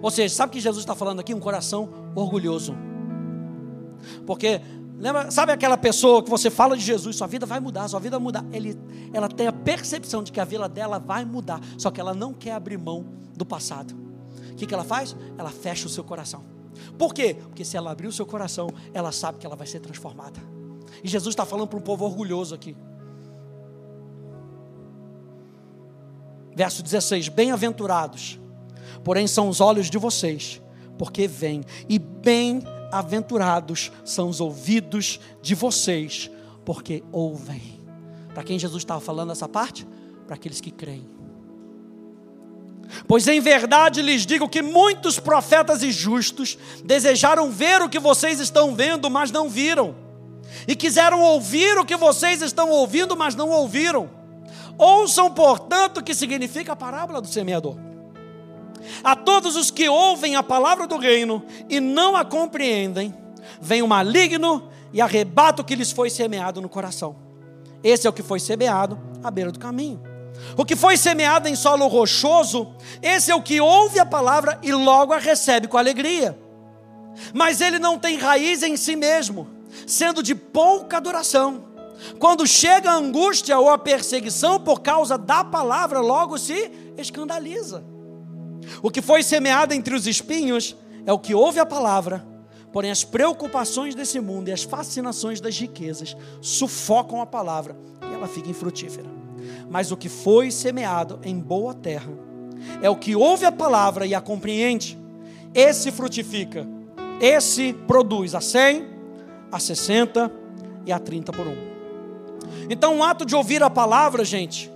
[0.00, 1.34] Ou seja, sabe o que Jesus está falando aqui?
[1.34, 2.74] Um coração orgulhoso
[4.26, 4.60] porque,
[4.98, 8.16] lembra, sabe aquela pessoa que você fala de Jesus, sua vida vai mudar, sua vida
[8.16, 8.44] vai mudar.
[8.52, 8.78] Ele,
[9.12, 12.32] ela tem a percepção de que a vida dela vai mudar, só que ela não
[12.32, 13.06] quer abrir mão
[13.36, 13.94] do passado.
[14.52, 15.16] O que, que ela faz?
[15.36, 16.44] Ela fecha o seu coração.
[16.96, 17.34] Por quê?
[17.34, 20.40] Porque se ela abrir o seu coração, ela sabe que ela vai ser transformada.
[21.02, 22.76] E Jesus está falando para um povo orgulhoso aqui.
[26.54, 28.40] Verso 16: Bem-aventurados,
[29.04, 30.60] porém são os olhos de vocês,
[30.98, 36.30] porque veem, e bem Bem-aventurados são os ouvidos de vocês,
[36.64, 37.78] porque ouvem.
[38.32, 39.86] Para quem Jesus estava falando essa parte?
[40.26, 41.06] Para aqueles que creem.
[43.06, 48.40] Pois em verdade lhes digo que muitos profetas e justos desejaram ver o que vocês
[48.40, 49.94] estão vendo, mas não viram,
[50.66, 54.08] e quiseram ouvir o que vocês estão ouvindo, mas não ouviram.
[54.78, 57.87] Ouçam, portanto, o que significa a parábola do semeador.
[59.02, 63.14] A todos os que ouvem a palavra do reino e não a compreendem,
[63.60, 67.16] vem o maligno e arrebata o que lhes foi semeado no coração.
[67.82, 70.00] Esse é o que foi semeado à beira do caminho.
[70.56, 72.72] O que foi semeado em solo rochoso,
[73.02, 76.38] esse é o que ouve a palavra e logo a recebe com alegria.
[77.32, 79.48] Mas ele não tem raiz em si mesmo,
[79.86, 81.64] sendo de pouca duração.
[82.18, 87.84] Quando chega a angústia ou a perseguição por causa da palavra, logo se escandaliza.
[88.82, 90.76] O que foi semeado entre os espinhos
[91.06, 92.26] é o que ouve a palavra,
[92.72, 97.76] porém as preocupações desse mundo e as fascinações das riquezas sufocam a palavra
[98.10, 99.08] e ela fica infrutífera.
[99.70, 102.10] Mas o que foi semeado em boa terra
[102.82, 104.98] é o que ouve a palavra e a compreende.
[105.54, 106.66] Esse frutifica,
[107.20, 108.86] esse produz a 100,
[109.50, 110.30] a 60
[110.84, 111.56] e a 30 por um.
[112.70, 114.70] Então, o ato de ouvir a palavra, gente,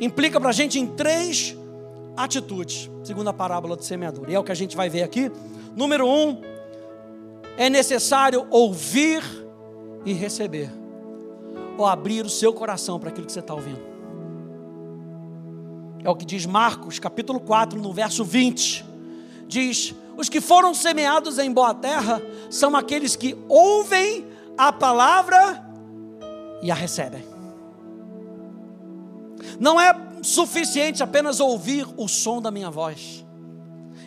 [0.00, 1.56] implica para a gente em três
[2.16, 4.28] atitudes, segundo a parábola do semeador.
[4.28, 5.30] E é o que a gente vai ver aqui.
[5.74, 6.40] Número um,
[7.56, 9.22] é necessário ouvir
[10.04, 10.70] e receber,
[11.76, 13.94] ou abrir o seu coração para aquilo que você está ouvindo.
[16.04, 18.84] É o que diz Marcos, capítulo 4, no verso 20.
[19.48, 25.64] Diz: Os que foram semeados em boa terra são aqueles que ouvem a palavra
[26.62, 27.24] e a recebem.
[29.58, 33.24] Não é suficiente apenas ouvir o som da minha voz.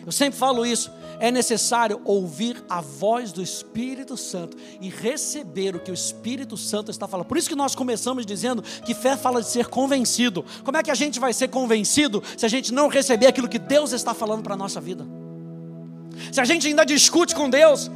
[0.04, 0.90] Eu sempre falo isso.
[1.20, 6.90] É necessário ouvir a voz do Espírito Santo e receber o que o Espírito Santo
[6.90, 7.26] está falando.
[7.26, 10.44] Por isso que nós começamos dizendo que fé fala de ser convencido.
[10.64, 13.58] Como é que a gente vai ser convencido se a gente não receber aquilo que
[13.58, 15.06] Deus está falando para a nossa vida?
[16.32, 17.90] Se a gente ainda discute com Deus,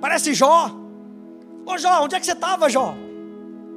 [0.00, 0.70] parece Jó.
[1.64, 2.94] Ô Jó, onde é que você estava, Jó?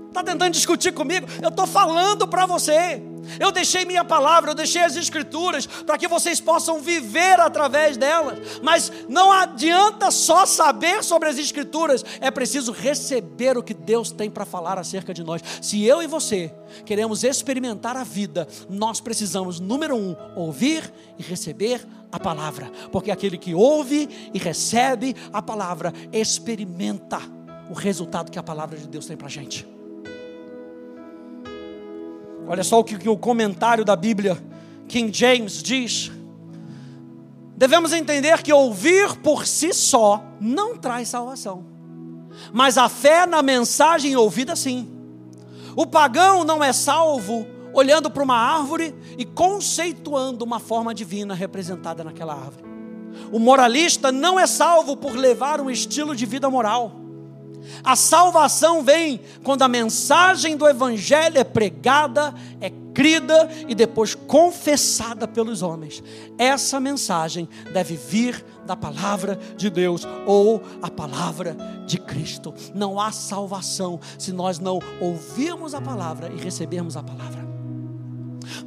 [0.09, 1.27] Está tentando discutir comigo?
[1.41, 3.01] Eu estou falando para você.
[3.39, 8.59] Eu deixei minha palavra, eu deixei as escrituras para que vocês possam viver através delas.
[8.61, 14.29] Mas não adianta só saber sobre as escrituras, é preciso receber o que Deus tem
[14.29, 15.41] para falar acerca de nós.
[15.61, 16.53] Se eu e você
[16.85, 23.37] queremos experimentar a vida, nós precisamos, número um, ouvir e receber a palavra, porque aquele
[23.37, 27.19] que ouve e recebe a palavra experimenta
[27.69, 29.72] o resultado que a palavra de Deus tem para a gente.
[32.53, 34.37] Olha só o que, que o comentário da Bíblia,
[34.87, 36.11] King James, diz.
[37.57, 41.65] Devemos entender que ouvir por si só não traz salvação,
[42.51, 44.87] mas a fé na mensagem ouvida sim.
[45.75, 52.03] O pagão não é salvo olhando para uma árvore e conceituando uma forma divina representada
[52.03, 52.65] naquela árvore.
[53.31, 57.02] O moralista não é salvo por levar um estilo de vida moral.
[57.83, 65.27] A salvação vem quando a mensagem do Evangelho é pregada, é crida e depois confessada
[65.27, 66.03] pelos homens.
[66.37, 72.53] Essa mensagem deve vir da palavra de Deus ou a palavra de Cristo.
[72.73, 77.43] Não há salvação se nós não ouvirmos a palavra e recebermos a palavra.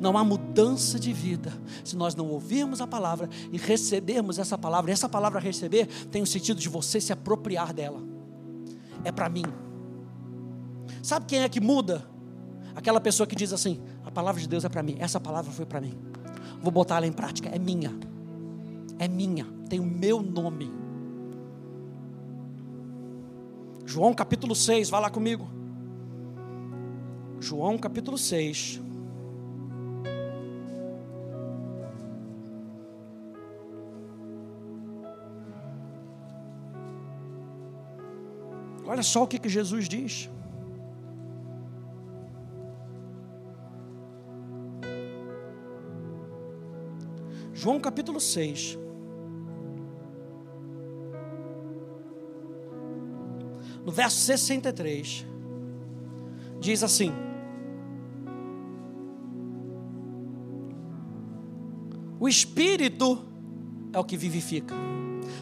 [0.00, 1.52] Não há mudança de vida
[1.85, 4.92] se nós não ouvirmos a palavra e recebermos essa palavra.
[4.92, 8.15] Essa palavra receber tem o sentido de você se apropriar dela.
[9.06, 9.44] É para mim.
[11.00, 12.04] Sabe quem é que muda?
[12.74, 15.64] Aquela pessoa que diz assim: a palavra de Deus é para mim, essa palavra foi
[15.64, 15.94] para mim.
[16.60, 17.96] Vou botar ela em prática, é minha.
[18.98, 20.72] É minha, tem o meu nome.
[23.84, 25.48] João capítulo 6, vai lá comigo.
[27.38, 28.80] João capítulo 6.
[38.87, 40.31] Olha só o que, que Jesus diz.
[47.53, 48.79] João capítulo 6.
[53.85, 55.27] No verso 63,
[56.61, 57.12] diz assim:
[62.20, 63.25] O Espírito
[63.92, 64.75] é o que vivifica.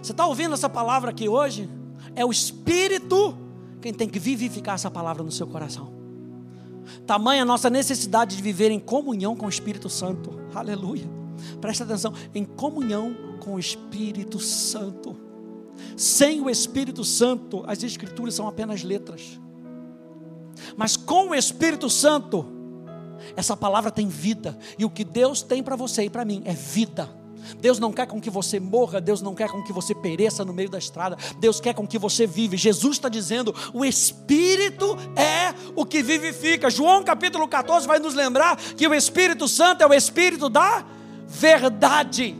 [0.03, 1.69] Você está ouvindo essa palavra aqui hoje?
[2.14, 3.37] É o Espírito
[3.81, 5.92] quem tem que vivificar essa palavra no seu coração.
[7.07, 10.38] Tamanha a nossa necessidade de viver em comunhão com o Espírito Santo.
[10.55, 11.09] Aleluia.
[11.61, 15.16] Presta atenção, em comunhão com o Espírito Santo.
[15.96, 19.38] Sem o Espírito Santo, as Escrituras são apenas letras.
[20.77, 22.46] Mas com o Espírito Santo,
[23.37, 24.59] essa palavra tem vida.
[24.79, 27.09] E o que Deus tem para você e para mim é vida.
[27.59, 30.53] Deus não quer com que você morra, Deus não quer com que você pereça no
[30.53, 32.57] meio da estrada, Deus quer com que você vive.
[32.57, 36.71] Jesus está dizendo: o Espírito é o que vivifica.
[36.71, 40.85] João capítulo 14 vai nos lembrar que o Espírito Santo é o Espírito da
[41.27, 42.37] verdade.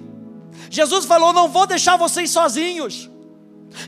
[0.71, 3.11] Jesus falou: não vou deixar vocês sozinhos.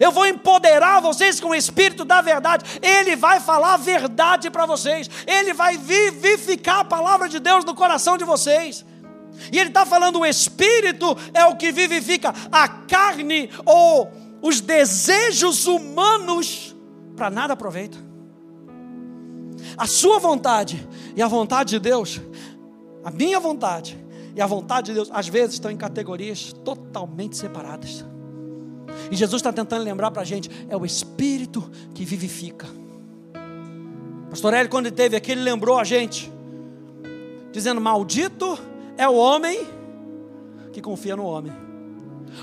[0.01, 2.65] Eu vou empoderar vocês com o Espírito da verdade.
[2.83, 5.09] Ele vai falar a verdade para vocês.
[5.27, 8.85] Ele vai vivificar a palavra de Deus no coração de vocês.
[9.53, 14.11] E ele está falando: o espírito é o que vivifica a carne ou
[14.43, 16.77] os desejos humanos,
[17.17, 17.99] para nada aproveita.
[19.77, 22.21] A sua vontade e a vontade de Deus,
[23.05, 23.99] a minha vontade
[24.35, 28.05] e a vontade de Deus, às vezes estão em categorias totalmente separadas.
[29.11, 32.67] E Jesus está tentando lembrar para a gente: é o Espírito que vivifica.
[34.31, 36.31] Pastor Hélio, quando ele teve aqui, ele lembrou a gente,
[37.53, 38.59] dizendo: Maldito
[38.97, 39.67] é o homem
[40.73, 41.53] que confia no homem.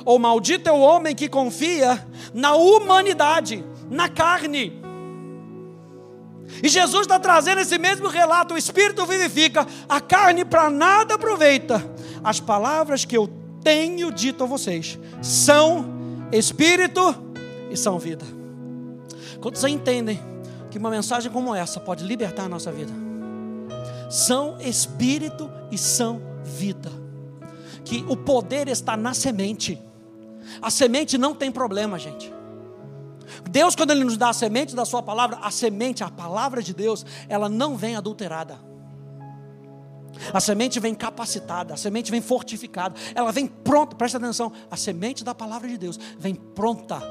[0.05, 4.81] Ou maldito é o homem que confia na humanidade, na carne.
[6.61, 11.83] E Jesus está trazendo esse mesmo relato: o Espírito vivifica, a carne para nada aproveita.
[12.23, 13.29] As palavras que eu
[13.61, 15.85] tenho dito a vocês são
[16.31, 17.15] Espírito
[17.69, 18.25] e são vida.
[19.41, 20.19] Quantos entendem
[20.71, 22.91] que uma mensagem como essa pode libertar a nossa vida?
[24.09, 26.91] São Espírito e são vida vida.
[27.83, 29.81] Que o poder está na semente.
[30.61, 32.33] A semente não tem problema, gente.
[33.49, 36.73] Deus, quando Ele nos dá a semente da Sua palavra, a semente, a palavra de
[36.73, 38.59] Deus, ela não vem adulterada.
[40.33, 45.23] A semente vem capacitada, a semente vem fortificada, ela vem pronta, presta atenção, a semente
[45.23, 47.01] da palavra de Deus vem pronta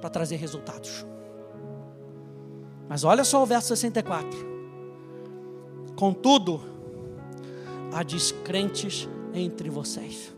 [0.00, 1.06] para trazer resultados.
[2.88, 4.48] Mas olha só o verso 64.
[5.94, 6.60] Contudo,
[7.92, 10.34] há descrentes entre vocês.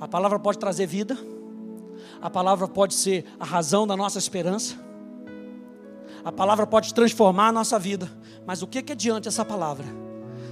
[0.00, 1.16] A palavra pode trazer vida,
[2.20, 4.76] a palavra pode ser a razão da nossa esperança,
[6.24, 8.10] a palavra pode transformar a nossa vida,
[8.46, 9.86] mas o que, que adianta essa palavra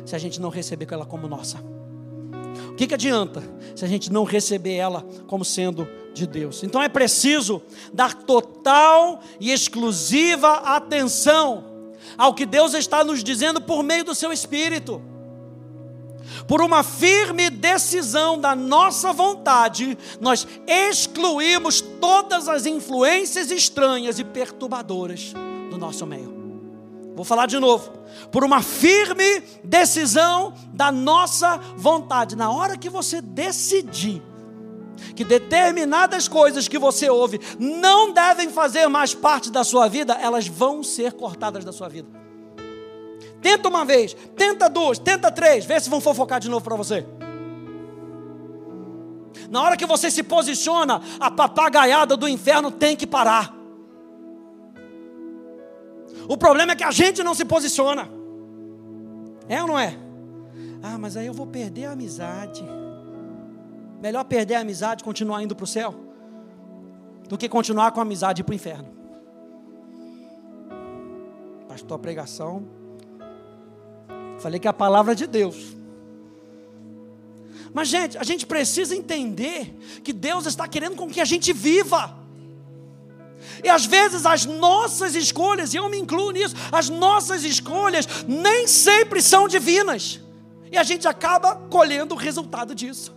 [0.04, 1.58] se a gente não receber ela como nossa?
[2.68, 3.42] O que, que adianta
[3.74, 6.62] se a gente não receber ela como sendo de Deus?
[6.62, 11.64] Então é preciso dar total e exclusiva atenção
[12.16, 15.02] ao que Deus está nos dizendo por meio do seu Espírito
[16.46, 25.32] por uma firme decisão da nossa vontade, nós excluímos todas as influências estranhas e perturbadoras
[25.70, 26.42] do nosso meio.
[27.14, 27.92] Vou falar de novo.
[28.30, 32.36] Por uma firme decisão da nossa vontade.
[32.36, 34.22] Na hora que você decidir
[35.14, 40.46] que determinadas coisas que você ouve não devem fazer mais parte da sua vida, elas
[40.46, 42.21] vão ser cortadas da sua vida.
[43.42, 47.04] Tenta uma vez, tenta duas, tenta três, vê se vão fofocar de novo para você.
[49.50, 53.54] Na hora que você se posiciona, a papagaiada do inferno tem que parar.
[56.28, 58.08] O problema é que a gente não se posiciona.
[59.48, 59.98] É ou não é?
[60.82, 62.64] Ah, mas aí eu vou perder a amizade.
[64.00, 65.94] Melhor perder a amizade e continuar indo para o céu
[67.28, 68.88] do que continuar com a amizade e ir para o inferno.
[71.68, 72.81] Pastor, a pregação.
[74.42, 75.56] Falei que é a palavra de Deus.
[77.72, 79.72] Mas, gente, a gente precisa entender
[80.02, 82.18] que Deus está querendo com que a gente viva.
[83.62, 88.66] E às vezes as nossas escolhas, e eu me incluo nisso, as nossas escolhas nem
[88.66, 90.20] sempre são divinas.
[90.72, 93.14] E a gente acaba colhendo o resultado disso.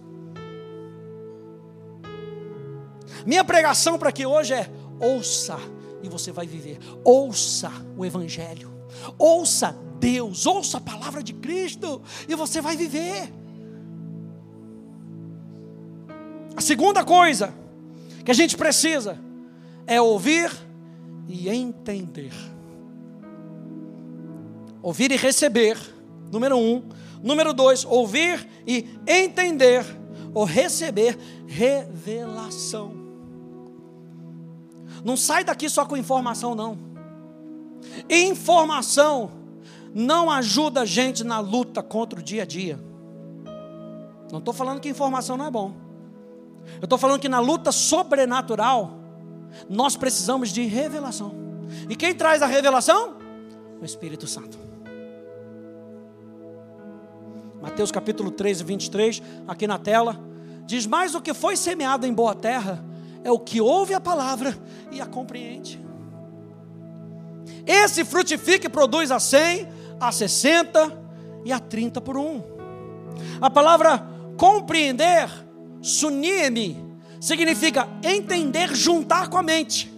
[3.26, 4.69] Minha pregação para aqui hoje é:
[4.99, 5.57] ouça
[6.03, 6.78] e você vai viver.
[7.03, 8.71] Ouça o Evangelho.
[9.17, 13.32] Ouça Deus, ouça a palavra de Cristo e você vai viver.
[16.56, 17.54] A segunda coisa
[18.24, 19.20] que a gente precisa
[19.86, 20.52] é ouvir
[21.28, 22.34] e entender.
[24.82, 25.78] Ouvir e receber,
[26.32, 26.84] número um.
[27.22, 29.84] Número dois, ouvir e entender,
[30.32, 31.18] ou receber
[31.48, 32.93] revelação.
[35.04, 36.78] Não sai daqui só com informação, não.
[38.08, 39.32] Informação
[39.96, 42.78] não ajuda a gente na luta contra o dia a dia.
[44.30, 45.74] Não estou falando que informação não é bom.
[46.82, 49.00] Eu estou falando que na luta sobrenatural,
[49.70, 51.34] nós precisamos de revelação.
[51.89, 53.16] E quem traz a revelação?
[53.82, 54.60] O Espírito Santo.
[57.62, 60.20] Mateus capítulo 13, 23, aqui na tela,
[60.66, 62.84] diz: Mas o que foi semeado em boa terra
[63.24, 64.58] é o que ouve a palavra
[64.91, 65.80] e a compreende.
[67.66, 69.68] Esse frutifica e produz a 100,
[70.00, 71.06] a 60
[71.43, 72.41] e a 30 por um.
[73.39, 74.06] A palavra
[74.38, 75.30] compreender,
[75.82, 76.84] sunime,
[77.20, 79.93] significa entender, juntar com a mente.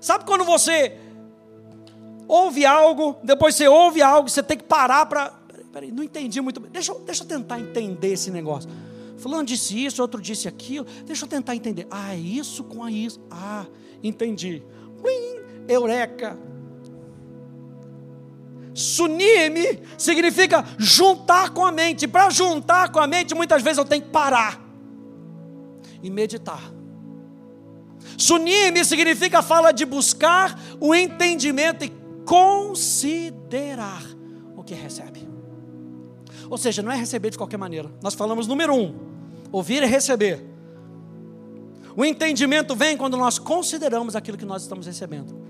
[0.00, 0.98] Sabe quando você
[2.26, 5.30] ouve algo, depois você ouve algo, você tem que parar para.
[5.72, 6.70] Peraí, não entendi muito bem.
[6.70, 8.68] Deixa, deixa eu tentar entender esse negócio.
[9.16, 10.84] Fulano disse isso, outro disse aquilo.
[11.06, 11.86] Deixa eu tentar entender.
[11.90, 13.20] Ah, é isso com isso.
[13.30, 13.64] Ah,
[14.02, 14.62] entendi.
[15.02, 16.36] Uim, eureka.
[18.74, 22.08] Sunime significa juntar com a mente.
[22.08, 24.60] Para juntar com a mente, muitas vezes eu tenho que parar
[26.02, 26.72] e meditar.
[28.16, 31.92] Sunime significa fala de buscar o entendimento e
[32.24, 34.02] considerar
[34.56, 35.28] o que recebe.
[36.48, 37.90] Ou seja, não é receber de qualquer maneira.
[38.02, 38.94] Nós falamos número um,
[39.50, 40.44] ouvir e receber.
[41.96, 45.41] O entendimento vem quando nós consideramos aquilo que nós estamos recebendo.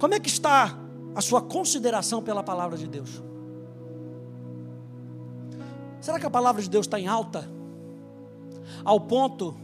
[0.00, 0.78] Como é que está
[1.14, 3.22] a sua consideração pela palavra de Deus?
[6.00, 7.46] Será que a palavra de Deus está em alta?
[8.82, 9.54] Ao ponto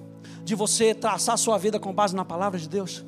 [0.44, 3.02] de você traçar sua vida com base na palavra de Deus?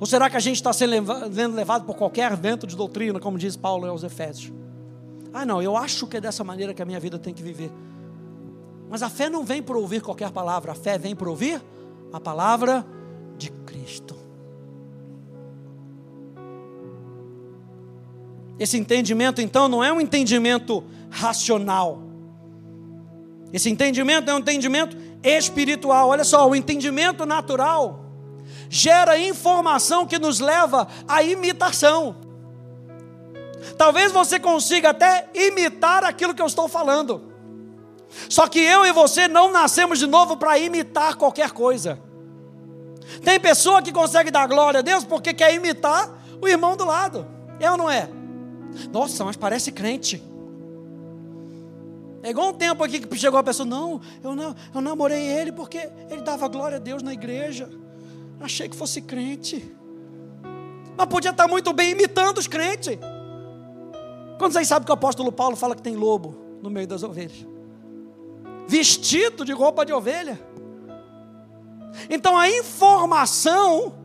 [0.00, 3.56] Ou será que a gente está sendo levado por qualquer vento de doutrina, como diz
[3.56, 4.52] Paulo aos Efésios?
[5.32, 7.70] Ah, não, eu acho que é dessa maneira que a minha vida tem que viver.
[8.90, 11.62] Mas a fé não vem por ouvir qualquer palavra, a fé vem por ouvir
[12.12, 12.84] a palavra
[13.38, 14.11] de Cristo.
[18.62, 22.00] Esse entendimento, então, não é um entendimento racional.
[23.52, 26.10] Esse entendimento é um entendimento espiritual.
[26.10, 28.04] Olha só, o entendimento natural
[28.70, 32.14] gera informação que nos leva à imitação.
[33.76, 37.32] Talvez você consiga até imitar aquilo que eu estou falando.
[38.28, 41.98] Só que eu e você não nascemos de novo para imitar qualquer coisa.
[43.24, 46.08] Tem pessoa que consegue dar glória a Deus porque quer imitar
[46.40, 47.26] o irmão do lado.
[47.58, 48.21] É ou não é?
[48.92, 50.22] Nossa, mas parece crente.
[52.22, 55.50] É igual um tempo aqui que chegou a pessoa, não, eu não, eu namorei ele
[55.50, 57.68] porque ele dava glória a Deus na igreja.
[58.40, 59.74] Achei que fosse crente.
[60.96, 62.98] Mas podia estar muito bem imitando os crentes.
[64.38, 67.46] Quando vocês sabem que o apóstolo Paulo fala que tem lobo no meio das ovelhas?
[68.68, 70.40] Vestido de roupa de ovelha.
[72.08, 74.01] Então a informação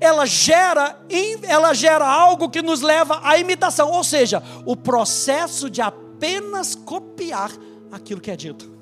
[0.00, 0.98] ela gera,
[1.42, 7.50] ela gera algo que nos leva à imitação, ou seja, o processo de apenas copiar
[7.90, 8.74] aquilo que é dito.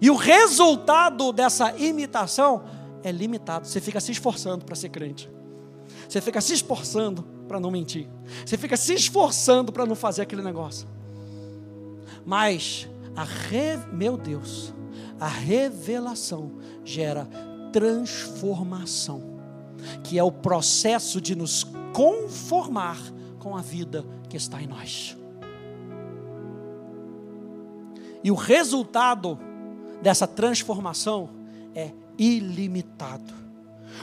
[0.00, 2.64] E o resultado dessa imitação
[3.02, 3.66] é limitado.
[3.66, 5.30] Você fica se esforçando para ser crente.
[6.08, 8.08] Você fica se esforçando para não mentir.
[8.44, 10.88] Você fica se esforçando para não fazer aquele negócio.
[12.24, 13.76] Mas a re...
[13.92, 14.72] meu Deus,
[15.18, 16.52] a revelação
[16.84, 17.28] gera
[17.72, 19.22] transformação,
[20.04, 22.98] que é o processo de nos conformar
[23.38, 25.16] com a vida que está em nós.
[28.22, 29.38] E o resultado
[30.02, 31.30] dessa transformação
[31.74, 33.32] é ilimitado.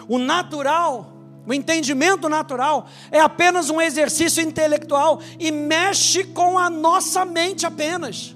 [0.07, 1.13] O natural
[1.47, 8.35] O entendimento natural é apenas um exercício intelectual e mexe com a nossa mente apenas.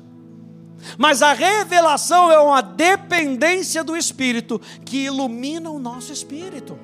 [0.98, 6.78] Mas a revelação é uma dependência do Espírito que ilumina o nosso espírito.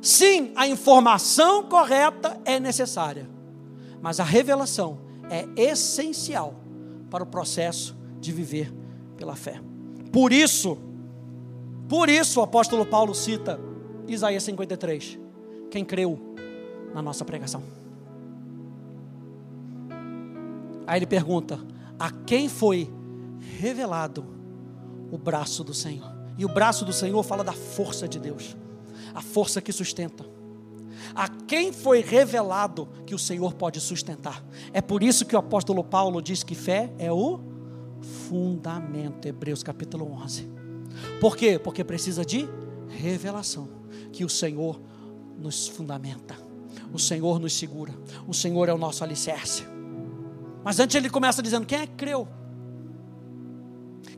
[0.00, 3.28] Sim, a informação correta é necessária,
[4.00, 6.54] mas a revelação é essencial
[7.10, 8.72] para o processo de viver
[9.16, 9.60] pela fé.
[10.12, 10.78] Por isso,
[11.88, 13.58] por isso o apóstolo Paulo cita
[14.06, 15.18] Isaías 53.
[15.70, 16.18] Quem creu
[16.94, 17.62] na nossa pregação?
[20.86, 21.58] Aí ele pergunta:
[21.98, 22.90] a quem foi
[23.58, 24.24] revelado
[25.10, 26.14] o braço do Senhor?
[26.38, 28.56] E o braço do Senhor fala da força de Deus,
[29.14, 30.24] a força que sustenta.
[31.14, 34.44] A quem foi revelado que o Senhor pode sustentar?
[34.72, 37.40] É por isso que o apóstolo Paulo diz que fé é o
[38.28, 40.48] fundamento, Hebreus capítulo 11.
[41.20, 41.58] Por quê?
[41.58, 42.48] Porque precisa de
[42.88, 43.68] revelação
[44.12, 44.80] que o Senhor
[45.38, 46.36] nos fundamenta,
[46.92, 47.94] o Senhor nos segura,
[48.26, 49.75] o Senhor é o nosso alicerce.
[50.66, 52.26] Mas antes ele começa dizendo: quem é que creu?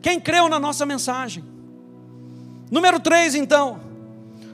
[0.01, 1.45] Quem creu na nossa mensagem?
[2.71, 3.79] Número 3, então.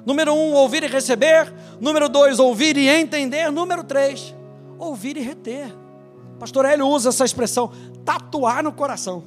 [0.05, 1.55] Número 1, um, ouvir e receber.
[1.81, 3.49] Número 2, ouvir e entender.
[3.53, 4.35] Número 3,
[4.77, 5.73] ouvir e reter.
[6.37, 7.71] Pastor Hélio usa essa expressão,
[8.05, 9.23] tatuar no coração.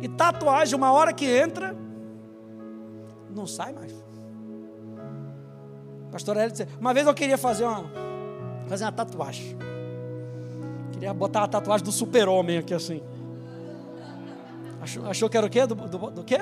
[0.00, 1.76] E tatuagem, uma hora que entra,
[3.28, 3.92] não sai mais.
[6.10, 7.84] Pastor Hélio disse, uma vez eu queria fazer uma,
[8.66, 9.73] fazer uma tatuagem.
[10.94, 13.02] Queria botar a tatuagem do super-homem aqui assim.
[14.80, 15.66] Achou, achou que era o quê?
[15.66, 16.40] Do, do, do quê?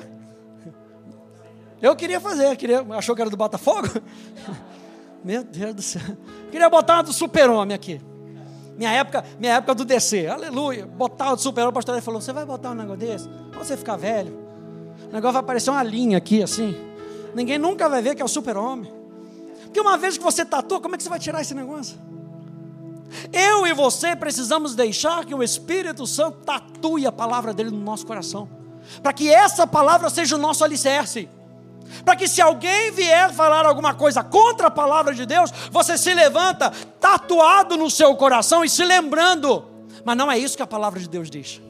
[1.81, 3.89] Eu queria fazer, queria, achou que era do Botafogo?
[5.25, 6.03] Meu Deus do céu.
[6.51, 8.01] Queria botar uma do super-homem aqui.
[8.77, 10.87] Minha época, minha época do DC, aleluia.
[10.87, 13.29] Botar uma do super-homem, o pastor falou: Você vai botar um negócio desse?
[13.29, 14.37] Quando você ficar velho,
[15.09, 16.77] o negócio vai aparecer uma linha aqui assim.
[17.35, 18.93] Ninguém nunca vai ver que é o super-homem.
[19.65, 21.97] Porque uma vez que você tatua, como é que você vai tirar esse negócio?
[23.33, 28.07] Eu e você precisamos deixar que o Espírito Santo tatue a palavra dele no nosso
[28.07, 28.49] coração.
[29.03, 31.29] Para que essa palavra seja o nosso alicerce.
[32.05, 36.13] Para que se alguém vier falar alguma coisa contra a palavra de Deus, você se
[36.15, 39.65] levanta tatuado no seu coração e se lembrando.
[40.05, 41.61] Mas não é isso que a palavra de Deus diz.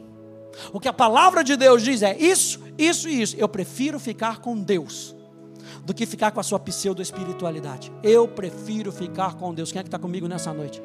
[0.72, 3.36] O que a palavra de Deus diz é isso, isso e isso.
[3.36, 5.14] Eu prefiro ficar com Deus
[5.84, 7.92] do que ficar com a sua pseudo-espiritualidade.
[8.02, 9.72] Eu prefiro ficar com Deus.
[9.72, 10.80] Quem é que está comigo nessa noite?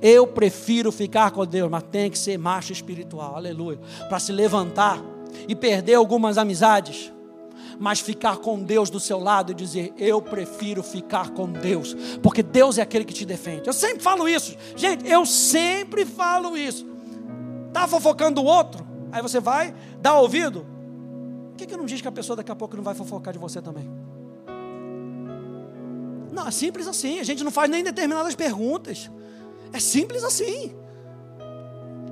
[0.00, 5.02] Eu prefiro ficar com Deus, mas tem que ser macho espiritual, aleluia, para se levantar
[5.48, 7.12] e perder algumas amizades,
[7.78, 12.42] mas ficar com Deus do seu lado e dizer: Eu prefiro ficar com Deus, porque
[12.42, 13.66] Deus é aquele que te defende.
[13.66, 16.86] Eu sempre falo isso, gente, eu sempre falo isso.
[17.68, 20.66] Está fofocando o outro, aí você vai, dá ouvido.
[21.50, 23.38] Por que, que não diz que a pessoa daqui a pouco não vai fofocar de
[23.38, 23.88] você também?
[26.34, 27.20] Não, é simples assim.
[27.20, 29.08] A gente não faz nem determinadas perguntas.
[29.74, 30.72] É simples assim.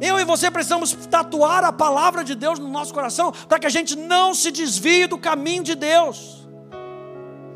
[0.00, 3.70] Eu e você precisamos tatuar a palavra de Deus no nosso coração para que a
[3.70, 6.44] gente não se desvie do caminho de Deus.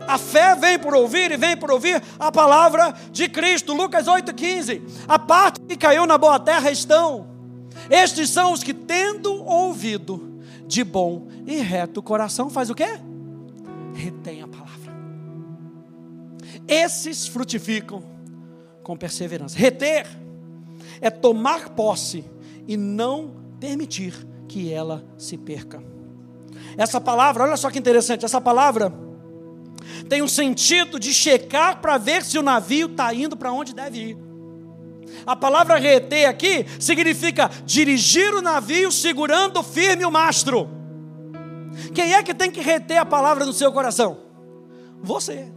[0.07, 3.75] A fé vem por ouvir e vem por ouvir a palavra de Cristo.
[3.75, 4.81] Lucas 8,15.
[5.09, 7.27] A parte que caiu na boa terra estão.
[7.91, 13.01] Estes são os que, tendo ouvido de bom e reto coração, faz o quê?
[13.93, 14.95] Retém a palavra.
[16.69, 18.16] Esses frutificam
[18.87, 19.59] com perseverança.
[19.59, 20.07] Reter
[21.01, 22.25] é tomar posse
[22.69, 24.15] e não permitir
[24.47, 25.83] que ela se perca.
[26.77, 28.93] Essa palavra, olha só que interessante, essa palavra
[30.09, 33.99] tem um sentido de checar para ver se o navio está indo para onde deve
[33.99, 34.19] ir.
[35.27, 40.71] A palavra reter aqui significa dirigir o navio segurando firme o mastro.
[41.93, 44.19] Quem é que tem que reter a palavra no seu coração?
[45.03, 45.53] Você.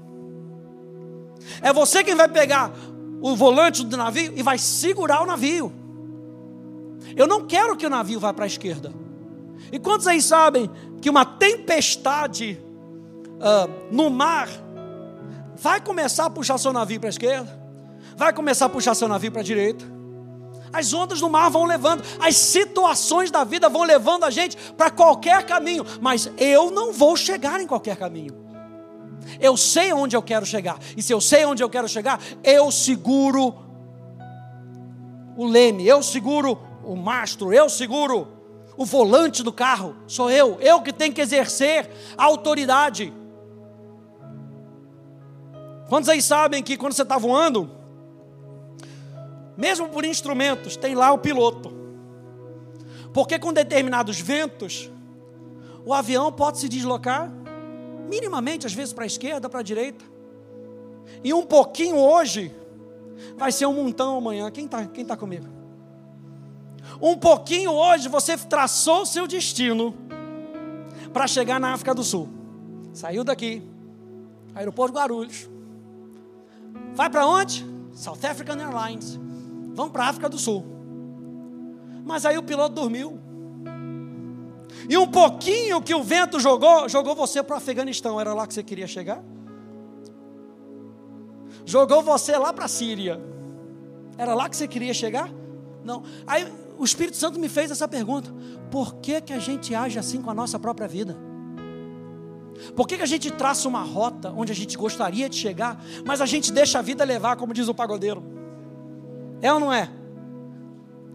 [1.61, 2.71] É você quem vai pegar
[3.21, 5.71] o volante do navio e vai segurar o navio.
[7.15, 8.93] Eu não quero que o navio vá para a esquerda.
[9.71, 10.69] E quantos aí sabem
[11.01, 12.59] que uma tempestade
[13.35, 14.49] uh, no mar
[15.55, 17.59] vai começar a puxar seu navio para a esquerda?
[18.15, 19.85] Vai começar a puxar seu navio para a direita?
[20.71, 24.91] As ondas do mar vão levando, as situações da vida vão levando a gente para
[24.91, 28.48] qualquer caminho, mas eu não vou chegar em qualquer caminho.
[29.39, 30.77] Eu sei onde eu quero chegar.
[30.95, 33.55] E se eu sei onde eu quero chegar, eu seguro
[35.35, 38.27] o leme, eu seguro o mastro, eu seguro
[38.75, 39.95] o volante do carro.
[40.07, 43.13] Sou eu, eu que tenho que exercer a autoridade.
[45.87, 47.69] Quantos aí sabem que quando você está voando,
[49.57, 51.73] mesmo por instrumentos, tem lá o piloto.
[53.13, 54.89] Porque com determinados ventos,
[55.83, 57.31] o avião pode se deslocar
[58.09, 60.03] minimamente, às vezes para a esquerda, para a direita.
[61.23, 62.53] E um pouquinho hoje
[63.37, 64.49] vai ser um montão amanhã.
[64.51, 65.45] Quem está quem tá comigo?
[67.01, 69.93] Um pouquinho hoje você traçou o seu destino
[71.13, 72.27] para chegar na África do Sul.
[72.93, 73.61] Saiu daqui,
[74.55, 75.49] aeroporto Guarulhos.
[76.93, 77.65] Vai para onde?
[77.93, 79.19] South African Airlines.
[79.73, 80.65] Vamos para a África do Sul.
[82.03, 83.19] Mas aí o piloto dormiu.
[84.89, 88.19] E um pouquinho que o vento jogou, jogou você para o Afeganistão.
[88.19, 89.23] Era lá que você queria chegar?
[91.63, 93.21] Jogou você lá para a Síria.
[94.17, 95.31] Era lá que você queria chegar?
[95.83, 96.01] Não.
[96.25, 98.33] Aí o Espírito Santo me fez essa pergunta:
[98.71, 101.15] por que, que a gente age assim com a nossa própria vida?
[102.75, 106.19] Por que, que a gente traça uma rota onde a gente gostaria de chegar, mas
[106.19, 108.23] a gente deixa a vida levar, como diz o pagodeiro?
[109.39, 109.87] É ou não é?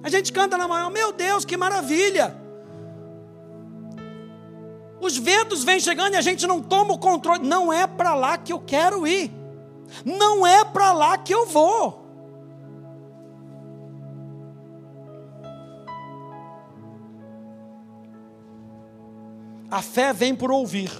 [0.01, 2.44] A gente canta na maior, meu Deus, que maravilha!
[5.01, 7.47] Os ventos vêm chegando e a gente não toma o controle.
[7.47, 9.31] Não é para lá que eu quero ir.
[10.05, 12.05] Não é para lá que eu vou.
[19.71, 20.91] A fé vem por ouvir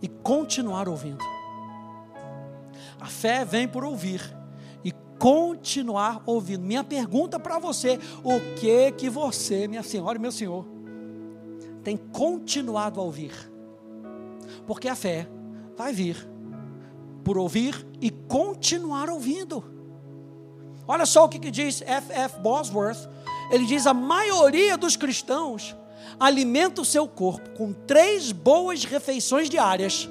[0.00, 1.22] e continuar ouvindo.
[3.00, 4.22] A fé vem por ouvir
[4.82, 6.64] e continuar ouvindo.
[6.64, 10.64] Minha pergunta para você: o que que você, minha senhora e meu senhor,
[11.82, 13.32] tem continuado a ouvir.
[14.66, 15.28] Porque a fé
[15.76, 16.28] vai vir
[17.24, 19.62] por ouvir e continuar ouvindo.
[20.86, 22.12] Olha só o que, que diz F.
[22.12, 22.38] F.
[22.40, 23.08] Bosworth.
[23.50, 25.76] Ele diz: a maioria dos cristãos
[26.18, 30.08] alimenta o seu corpo com três boas refeições diárias,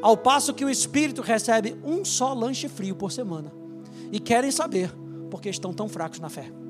[0.00, 3.52] ao passo que o espírito recebe um só lanche frio por semana.
[4.12, 4.92] E querem saber
[5.30, 6.61] porque estão tão fracos na fé.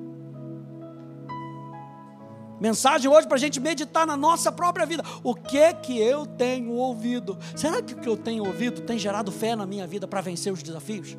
[2.62, 5.02] Mensagem hoje para a gente meditar na nossa própria vida.
[5.24, 7.36] O que que eu tenho ouvido?
[7.56, 10.52] Será que o que eu tenho ouvido tem gerado fé na minha vida para vencer
[10.52, 11.16] os desafios?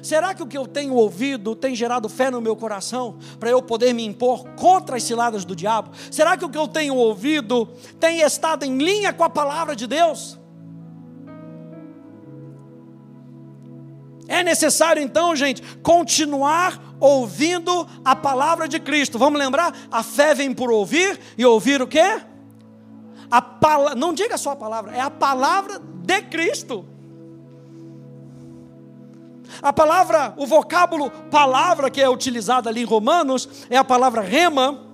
[0.00, 3.60] Será que o que eu tenho ouvido tem gerado fé no meu coração para eu
[3.60, 5.90] poder me impor contra as ciladas do diabo?
[6.12, 7.66] Será que o que eu tenho ouvido
[7.98, 10.38] tem estado em linha com a palavra de Deus?
[14.28, 19.18] É necessário então, gente, continuar ouvindo a palavra de Cristo.
[19.18, 19.74] Vamos lembrar?
[19.90, 22.20] A fé vem por ouvir e ouvir o quê?
[23.30, 23.94] A pala...
[23.94, 26.84] Não diga só a palavra, é a palavra de Cristo.
[29.62, 34.86] A palavra, o vocábulo palavra que é utilizado ali em Romanos é a palavra rema.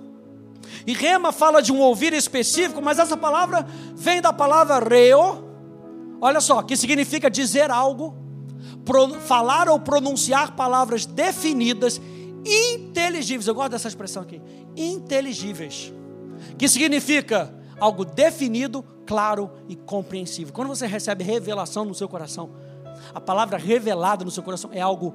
[0.87, 5.43] E rema fala de um ouvir específico, mas essa palavra vem da palavra reo.
[6.21, 8.24] Olha só, que significa dizer algo
[9.21, 11.99] falar ou pronunciar palavras definidas,
[12.45, 13.47] inteligíveis.
[13.47, 14.41] Eu gosto dessa expressão aqui.
[14.75, 15.93] Inteligíveis.
[16.57, 20.53] Que significa algo definido, claro e compreensível.
[20.53, 22.49] Quando você recebe revelação no seu coração,
[23.13, 25.13] a palavra revelada no seu coração é algo,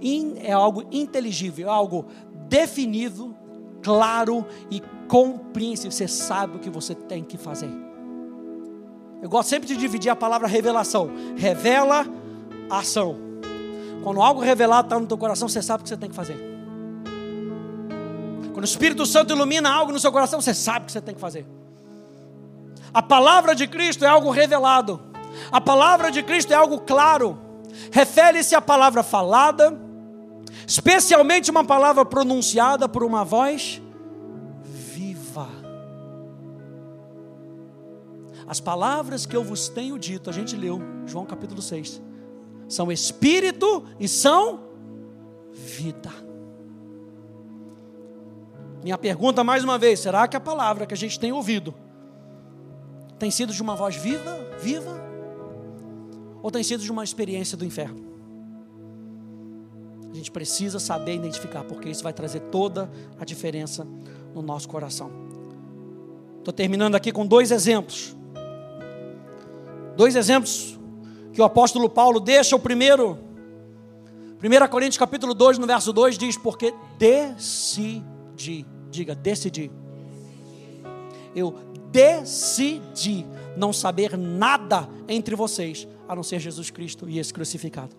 [0.00, 2.06] in, é algo inteligível, é algo
[2.48, 3.34] definido,
[3.82, 5.90] claro e compreensível.
[5.90, 7.70] Você sabe o que você tem que fazer.
[9.20, 11.10] Eu gosto sempre de dividir a palavra revelação.
[11.36, 12.06] Revela
[12.70, 13.28] ação.
[14.02, 16.36] Quando algo revelado está no teu coração, você sabe o que você tem que fazer.
[18.52, 21.14] Quando o Espírito Santo ilumina algo no seu coração, você sabe o que você tem
[21.14, 21.46] que fazer.
[22.92, 25.00] A palavra de Cristo é algo revelado.
[25.52, 27.38] A palavra de Cristo é algo claro.
[27.92, 29.78] Refere-se à palavra falada,
[30.66, 33.80] especialmente uma palavra pronunciada por uma voz
[34.64, 35.48] viva.
[38.46, 42.07] As palavras que eu vos tenho dito, a gente leu, João capítulo 6
[42.68, 44.60] são espírito e são
[45.52, 46.12] vida.
[48.82, 51.74] Minha pergunta mais uma vez: será que a palavra que a gente tem ouvido
[53.18, 55.02] tem sido de uma voz viva, viva,
[56.40, 58.06] ou tem sido de uma experiência do inferno?
[60.10, 63.86] A gente precisa saber identificar, porque isso vai trazer toda a diferença
[64.34, 65.10] no nosso coração.
[66.38, 68.16] Estou terminando aqui com dois exemplos.
[69.96, 70.77] Dois exemplos
[71.38, 73.16] que o apóstolo Paulo deixa o primeiro.
[74.42, 79.70] 1 Coríntios capítulo 2, no verso 2 diz: Porque decidi, diga, decidi.
[81.36, 81.54] Eu
[81.92, 83.24] decidi
[83.56, 87.94] não saber nada entre vocês, a não ser Jesus Cristo e esse crucificado.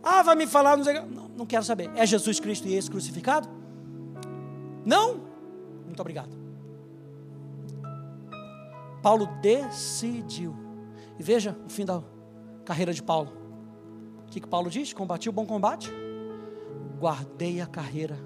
[0.00, 1.90] Ah, vai me falar, não, não quero saber.
[1.96, 3.48] É Jesus Cristo e esse crucificado?
[4.86, 5.20] Não?
[5.84, 6.30] Muito obrigado.
[9.02, 10.54] Paulo decidiu.
[11.18, 12.00] E veja o fim da,
[12.70, 13.32] carreira de Paulo.
[14.28, 14.92] O que, que Paulo diz?
[14.92, 15.90] Combati o bom combate,
[17.00, 18.16] guardei a carreira,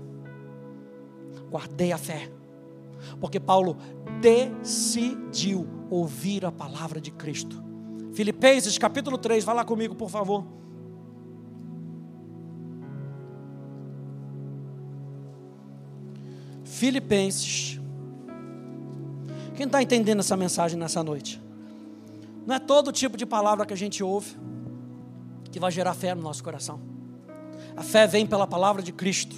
[1.50, 2.30] guardei a fé.
[3.18, 3.78] Porque Paulo
[4.20, 7.64] decidiu ouvir a palavra de Cristo.
[8.12, 10.44] Filipenses capítulo 3, vai lá comigo, por favor.
[16.64, 17.80] Filipenses.
[19.54, 21.42] Quem está entendendo essa mensagem nessa noite?
[22.46, 24.36] Não é todo tipo de palavra que a gente ouve
[25.50, 26.80] que vai gerar fé no nosso coração.
[27.76, 29.36] A fé vem pela palavra de Cristo.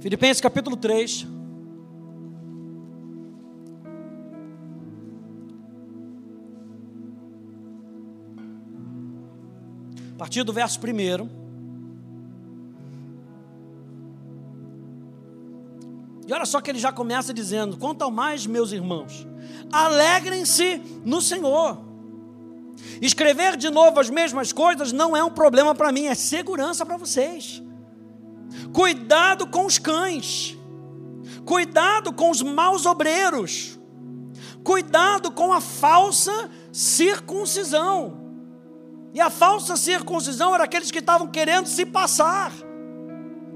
[0.00, 1.26] Filipenses capítulo 3.
[10.12, 11.28] A partir do verso 1.
[16.26, 19.26] E olha só que ele já começa dizendo: quanto ao mais, meus irmãos,
[19.72, 21.78] alegrem-se no Senhor.
[23.00, 26.96] Escrever de novo as mesmas coisas não é um problema para mim, é segurança para
[26.96, 27.62] vocês.
[28.72, 30.56] Cuidado com os cães,
[31.44, 33.78] cuidado com os maus obreiros,
[34.64, 38.18] cuidado com a falsa circuncisão.
[39.12, 42.52] E a falsa circuncisão era aqueles que estavam querendo se passar.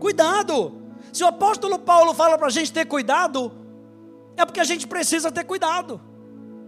[0.00, 0.82] Cuidado.
[1.12, 3.52] Se o apóstolo Paulo fala para a gente ter cuidado,
[4.36, 6.00] é porque a gente precisa ter cuidado,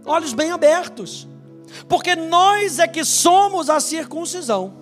[0.05, 1.27] olhos bem abertos,
[1.87, 4.73] porque nós é que somos a circuncisão,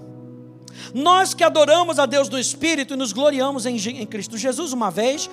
[0.93, 4.91] nós que adoramos a Deus do Espírito e nos gloriamos em, em Cristo Jesus, uma
[4.91, 5.29] vez,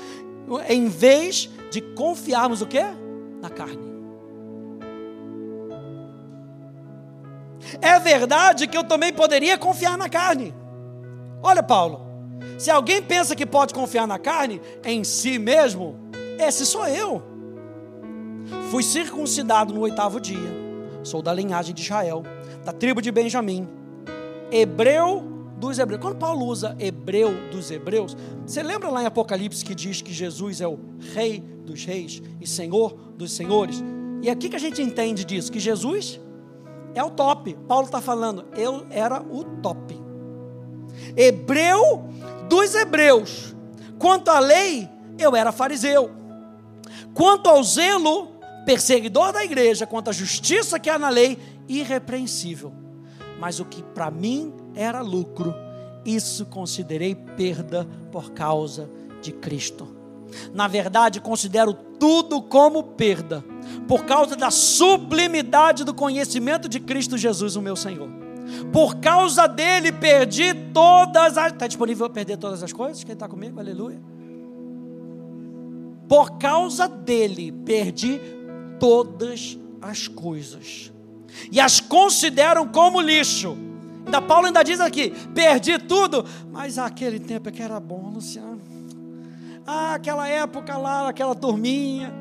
[0.68, 2.82] em vez de confiarmos o que?
[3.40, 3.92] Na carne.
[7.80, 10.55] É verdade que eu também poderia confiar na carne.
[11.42, 12.00] Olha, Paulo,
[12.59, 15.98] se alguém pensa que pode confiar na carne, em si mesmo,
[16.38, 17.32] esse sou eu.
[18.72, 20.50] Fui circuncidado no oitavo dia,
[21.02, 22.22] sou da linhagem de Israel,
[22.64, 23.68] da tribo de Benjamim,
[24.50, 25.22] hebreu
[25.58, 26.00] dos hebreus.
[26.00, 28.16] Quando Paulo usa hebreu dos hebreus,
[28.46, 30.78] você lembra lá em Apocalipse que diz que Jesus é o
[31.12, 33.84] rei dos reis e senhor dos senhores?
[34.22, 36.18] E aqui que a gente entende disso, que Jesus
[36.94, 37.54] é o top.
[37.68, 40.00] Paulo está falando, eu era o top.
[41.14, 42.08] Hebreu
[42.48, 43.54] dos hebreus.
[43.98, 46.10] Quanto à lei, eu era fariseu.
[47.12, 48.32] Quanto ao zelo,
[48.64, 51.38] perseguidor da igreja, quanto à justiça que há na lei,
[51.68, 52.72] irrepreensível.
[53.38, 55.54] Mas o que para mim era lucro,
[56.04, 58.88] isso considerei perda por causa
[59.20, 59.88] de Cristo.
[60.54, 63.44] Na verdade, considero tudo como perda,
[63.86, 68.22] por causa da sublimidade do conhecimento de Cristo Jesus, o meu Senhor
[68.72, 71.52] por causa dele perdi todas as.
[71.52, 73.04] Está disponível para perder todas as coisas?
[73.04, 73.58] Quem está comigo?
[73.58, 74.00] Aleluia.
[76.08, 78.20] Por causa dele perdi
[78.78, 80.92] todas as coisas.
[81.50, 83.56] E as consideram como lixo.
[84.04, 88.60] Ainda Paulo ainda diz aqui: perdi tudo, mas aquele tempo é que era bom, Luciano.
[89.66, 92.12] Ah, aquela época lá, aquela turminha,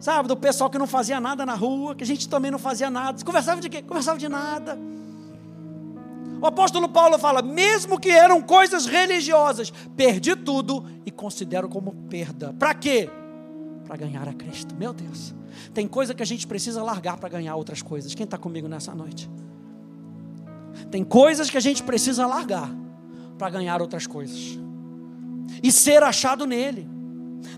[0.00, 2.90] sabe, do pessoal que não fazia nada na rua, que a gente também não fazia
[2.90, 3.22] nada.
[3.24, 3.82] Conversava de quê?
[3.82, 4.78] Conversava de nada.
[6.40, 12.54] O apóstolo Paulo fala: mesmo que eram coisas religiosas, perdi tudo e considero como perda.
[12.58, 13.10] Para quê?
[13.86, 14.74] Para ganhar a Cristo.
[14.74, 15.34] Meu Deus.
[15.72, 18.14] Tem coisa que a gente precisa largar para ganhar outras coisas.
[18.14, 19.30] Quem está comigo nessa noite?
[20.90, 22.70] Tem coisas que a gente precisa largar
[23.38, 24.58] para ganhar outras coisas.
[25.62, 26.88] E ser achado nele.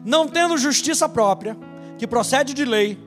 [0.05, 1.57] Não tendo justiça própria,
[1.99, 2.99] que procede de lei,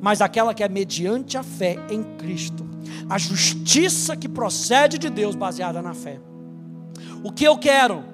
[0.00, 2.68] mas aquela que é mediante a fé em Cristo
[3.08, 6.20] a justiça que procede de Deus baseada na fé.
[7.22, 8.04] O que eu quero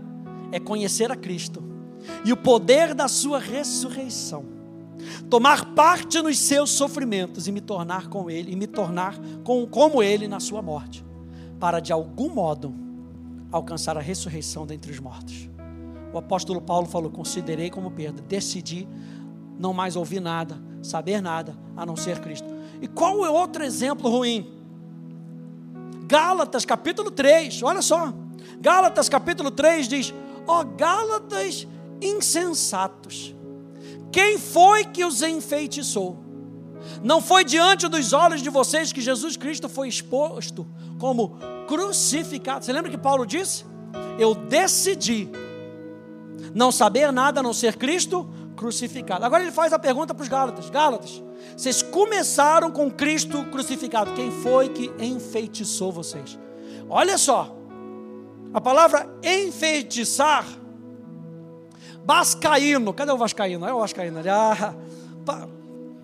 [0.53, 1.63] é conhecer a Cristo
[2.25, 4.45] e o poder da sua ressurreição.
[5.29, 10.03] Tomar parte nos seus sofrimentos e me tornar com ele e me tornar com, como
[10.03, 11.05] ele na sua morte,
[11.59, 12.75] para de algum modo
[13.51, 15.49] alcançar a ressurreição dentre os mortos.
[16.13, 18.89] O apóstolo Paulo falou: "Considerei como perda, decidi
[19.59, 22.49] não mais ouvir nada, saber nada a não ser Cristo".
[22.81, 24.51] E qual é outro exemplo ruim?
[26.07, 28.13] Gálatas capítulo 3, olha só.
[28.61, 30.15] Gálatas capítulo 3 diz:
[30.47, 31.67] Ó oh, Gálatas
[32.05, 33.35] insensatos,
[34.13, 36.23] quem foi que os enfeitiçou?
[37.03, 40.67] Não foi diante dos olhos de vocês que Jesus Cristo foi exposto
[40.99, 42.65] como crucificado.
[42.65, 43.65] Você lembra que Paulo disse?
[44.19, 45.29] Eu decidi
[46.55, 49.25] não saber nada a não ser Cristo crucificado.
[49.25, 51.23] Agora ele faz a pergunta para os Gálatas: Gálatas,
[51.57, 54.13] vocês começaram com Cristo crucificado.
[54.13, 56.39] Quem foi que enfeitiçou vocês?
[56.89, 57.57] Olha só,
[58.53, 60.47] a palavra enfeitiçar,
[62.05, 63.67] Vascaíno, cadê o Vascaíno?
[63.67, 64.29] É o Vascaíno ali.
[64.29, 64.75] Ah,
[65.25, 65.49] pa,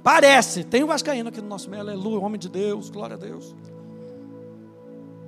[0.03, 3.55] parece, tem o Vascaíno aqui no nosso meio, aleluia, homem de Deus, glória a Deus.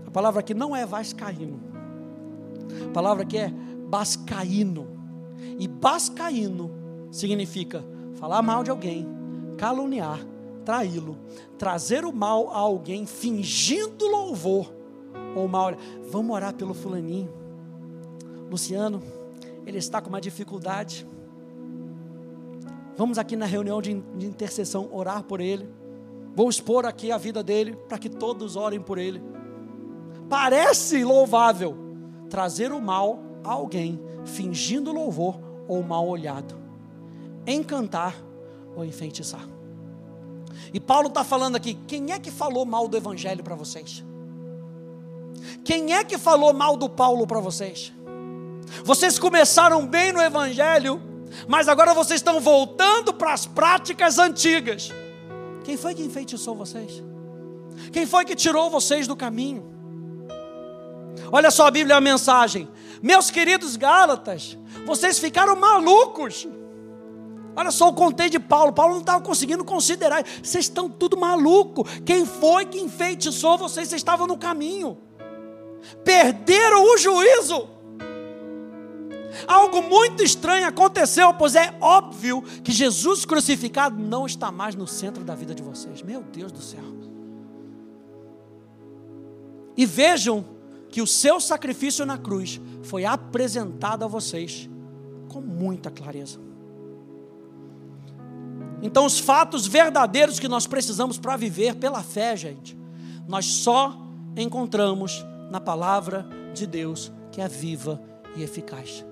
[0.06, 1.60] A palavra aqui não é Vascaíno,
[2.88, 3.48] a palavra aqui é
[3.88, 4.88] Bascaíno,
[5.58, 6.70] e Bascaíno
[7.10, 9.06] significa falar mal de alguém,
[9.58, 10.20] caluniar,
[10.64, 11.16] traí-lo,
[11.58, 14.72] trazer o mal a alguém fingindo louvor
[15.34, 15.72] ou mal.
[16.10, 17.32] Vamos orar pelo fulaninho.
[18.50, 19.02] Luciano,
[19.66, 21.06] ele está com uma dificuldade.
[22.96, 25.68] Vamos aqui na reunião de, intercessão orar por ele.
[26.34, 29.22] Vou expor aqui a vida dele para que todos orem por ele.
[30.28, 31.76] Parece louvável
[32.28, 35.38] trazer o mal a alguém fingindo louvor
[35.68, 36.54] ou mal olhado,
[37.46, 38.16] encantar
[38.74, 39.46] ou enfeitiçar.
[40.72, 44.04] E Paulo está falando aqui: quem é que falou mal do Evangelho para vocês?
[45.64, 47.92] Quem é que falou mal do Paulo para vocês?
[48.84, 51.00] Vocês começaram bem no Evangelho,
[51.46, 54.90] mas agora vocês estão voltando para as práticas antigas.
[55.64, 57.02] Quem foi que enfeitiçou vocês?
[57.92, 59.70] Quem foi que tirou vocês do caminho?
[61.30, 62.68] Olha só a Bíblia, a mensagem.
[63.02, 66.46] Meus queridos Gálatas, vocês ficaram malucos.
[67.54, 68.72] Olha só o contei de Paulo.
[68.72, 70.24] Paulo não estava conseguindo considerar.
[70.42, 71.84] Vocês estão tudo maluco.
[72.04, 73.88] Quem foi que enfeitiçou vocês?
[73.88, 74.96] Vocês estavam no caminho.
[76.04, 77.68] Perderam o juízo.
[79.46, 85.24] Algo muito estranho aconteceu, pois é óbvio que Jesus crucificado não está mais no centro
[85.24, 86.02] da vida de vocês.
[86.02, 86.84] Meu Deus do céu.
[89.76, 90.44] E vejam
[90.90, 94.68] que o seu sacrifício na cruz foi apresentado a vocês
[95.28, 96.38] com muita clareza.
[98.82, 102.76] Então, os fatos verdadeiros que nós precisamos para viver pela fé, gente,
[103.26, 103.96] nós só
[104.36, 108.00] encontramos na palavra de Deus, que é viva
[108.36, 109.04] e eficaz.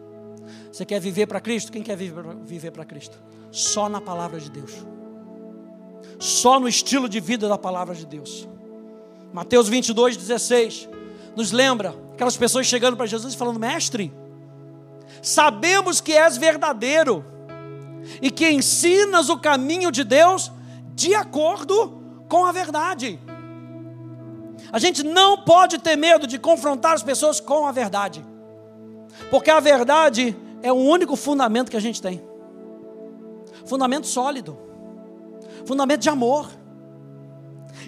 [0.72, 1.72] Você quer viver para Cristo?
[1.72, 3.18] Quem quer viver para Cristo?
[3.50, 4.72] Só na palavra de Deus.
[6.18, 8.48] Só no estilo de vida da palavra de Deus.
[9.32, 10.88] Mateus 22, 16
[11.36, 14.12] nos lembra aquelas pessoas chegando para Jesus e falando: Mestre,
[15.22, 17.24] sabemos que és verdadeiro
[18.20, 20.50] e que ensinas o caminho de Deus
[20.94, 23.18] de acordo com a verdade.
[24.72, 28.24] A gente não pode ter medo de confrontar as pessoas com a verdade,
[29.28, 32.30] porque a verdade é o único fundamento que a gente tem
[33.70, 34.58] fundamento sólido,
[35.64, 36.50] fundamento de amor.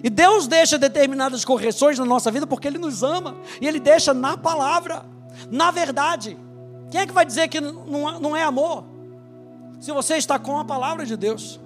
[0.01, 3.37] E Deus deixa determinadas correções na nossa vida porque Ele nos ama.
[3.59, 5.05] E Ele deixa na palavra,
[5.51, 6.37] na verdade.
[6.89, 8.85] Quem é que vai dizer que não é amor?
[9.79, 11.59] Se você está com a palavra de Deus.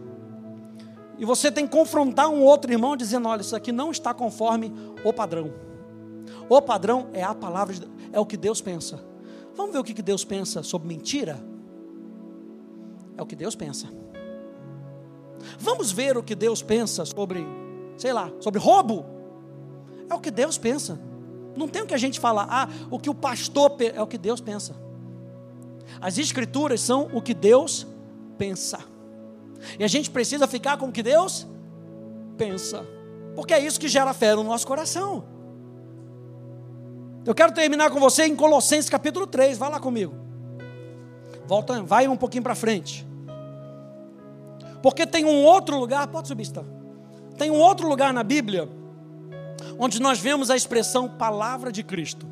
[1.20, 4.74] E você tem que confrontar um outro irmão dizendo: olha, isso aqui não está conforme
[5.04, 5.54] o padrão.
[6.50, 9.00] O padrão é a palavra, de Deus, é o que Deus pensa.
[9.58, 11.38] Vamos ver o que Deus pensa sobre mentira?
[13.18, 13.88] É o que Deus pensa.
[15.60, 17.46] Vamos ver o que Deus pensa sobre
[17.98, 19.06] sei lá, sobre roubo.
[20.10, 21.00] É o que Deus pensa.
[21.56, 24.18] Não tem o que a gente falar, ah, o que o pastor é o que
[24.18, 24.76] Deus pensa.
[26.00, 27.88] As escrituras são o que Deus
[28.38, 28.80] pensa.
[29.80, 31.48] E a gente precisa ficar com o que Deus
[32.38, 32.86] pensa.
[33.36, 35.26] Porque é isso que gera fé no nosso coração.
[37.28, 40.16] Eu quero terminar com você em Colossenses capítulo 3, vai lá comigo.
[41.46, 43.06] Volta, vai um pouquinho para frente.
[44.82, 46.64] Porque tem um outro lugar, pode subir, está.
[47.38, 48.70] Tem um outro lugar na Bíblia
[49.78, 52.26] onde nós vemos a expressão palavra de Cristo.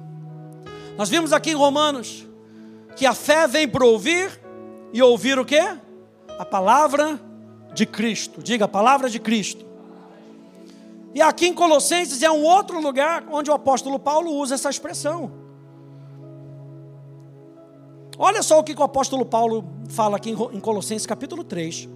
[0.97, 2.25] Nós vimos aqui em Romanos
[2.95, 4.39] que a fé vem para ouvir
[4.93, 5.59] e ouvir o que?
[6.39, 7.19] A palavra
[7.73, 8.41] de Cristo.
[8.41, 9.65] Diga, a palavra de Cristo.
[11.15, 15.31] E aqui em Colossenses é um outro lugar onde o apóstolo Paulo usa essa expressão.
[18.17, 21.87] Olha só o que o apóstolo Paulo fala aqui em Colossenses capítulo 3.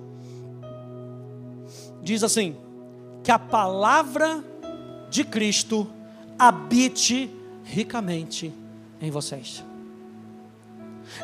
[2.02, 2.56] Diz assim:
[3.22, 4.42] que a palavra
[5.10, 5.86] de Cristo
[6.38, 7.30] habite
[7.66, 8.54] ricamente
[9.02, 9.64] em vocês.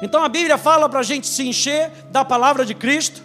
[0.01, 3.23] Então a Bíblia fala para a gente se encher da palavra de Cristo,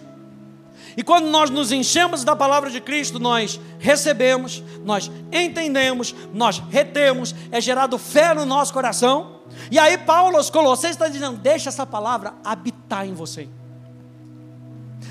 [0.95, 7.33] e quando nós nos enchemos da palavra de Cristo, nós recebemos, nós entendemos, nós retemos,
[7.51, 9.41] é gerado fé no nosso coração.
[9.69, 13.47] E aí, Paulo aos Colossenses está dizendo: deixa essa palavra habitar em você,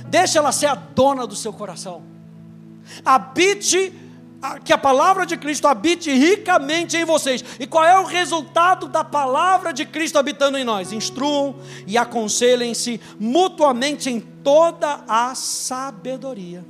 [0.07, 2.11] deixa ela ser a dona do seu coração
[3.05, 3.93] habite,
[4.65, 7.45] que a palavra de Cristo habite ricamente em vocês.
[7.59, 10.93] E qual é o resultado da palavra de Cristo habitando em nós?
[10.93, 11.57] Instruam
[11.87, 16.65] e aconselhem-se mutuamente em toda a sabedoria,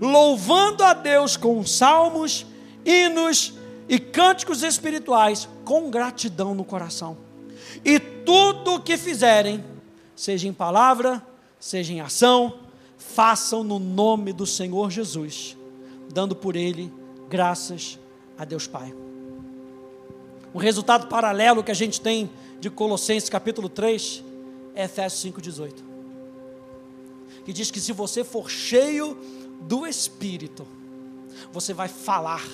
[0.00, 2.46] louvando a Deus com salmos,
[2.84, 3.54] hinos
[3.88, 7.16] e cânticos espirituais, com gratidão no coração.
[7.84, 9.64] E tudo o que fizerem,
[10.14, 11.24] seja em palavra,
[11.58, 12.60] seja em ação,
[12.96, 15.56] façam no nome do Senhor Jesus
[16.12, 16.92] dando por ele
[17.28, 17.98] graças
[18.36, 18.94] a Deus Pai.
[20.52, 24.24] Um resultado paralelo que a gente tem de Colossenses capítulo 3
[24.74, 25.89] é Efésios 5,18.
[27.44, 29.16] Que diz que se você for cheio
[29.62, 30.66] do Espírito,
[31.52, 32.44] você vai falar,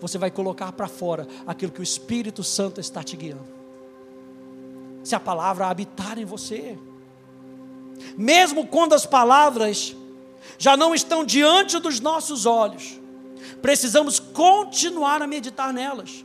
[0.00, 3.46] você vai colocar para fora aquilo que o Espírito Santo está te guiando.
[5.02, 6.78] Se a palavra habitar em você,
[8.16, 9.96] mesmo quando as palavras
[10.58, 13.00] já não estão diante dos nossos olhos,
[13.60, 16.24] precisamos continuar a meditar nelas.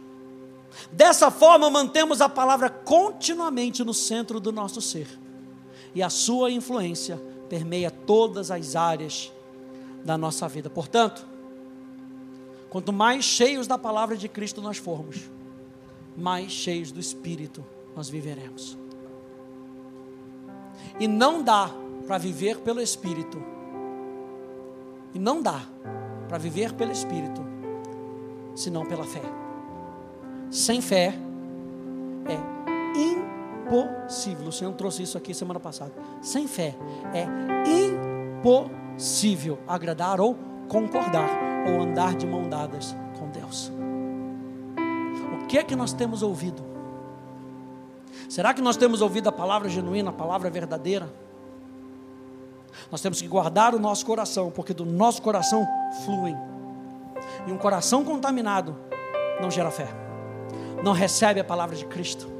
[0.91, 5.07] Dessa forma, mantemos a palavra continuamente no centro do nosso ser,
[5.95, 7.19] e a sua influência
[7.49, 9.31] permeia todas as áreas
[10.03, 10.69] da nossa vida.
[10.69, 11.25] Portanto,
[12.69, 15.29] quanto mais cheios da palavra de Cristo nós formos,
[16.15, 17.63] mais cheios do Espírito
[17.95, 18.77] nós viveremos.
[20.99, 21.69] E não dá
[22.05, 23.41] para viver pelo Espírito.
[25.13, 25.61] E não dá
[26.27, 27.41] para viver pelo Espírito,
[28.55, 29.21] senão pela fé.
[30.49, 31.13] Sem fé
[32.25, 32.37] é
[32.97, 33.26] impossível.
[33.69, 35.91] O Senhor trouxe isso aqui semana passada.
[36.21, 36.75] Sem fé
[37.13, 37.27] é
[38.39, 40.37] impossível agradar ou
[40.69, 41.29] concordar
[41.67, 43.71] ou andar de mão dadas com Deus.
[45.41, 46.65] O que é que nós temos ouvido?
[48.29, 51.09] Será que nós temos ouvido a palavra genuína, a palavra verdadeira?
[52.91, 55.67] Nós temos que guardar o nosso coração, porque do nosso coração
[56.05, 56.37] fluem.
[57.45, 58.77] E um coração contaminado
[59.41, 59.87] não gera fé,
[60.83, 62.36] não recebe a palavra de Cristo.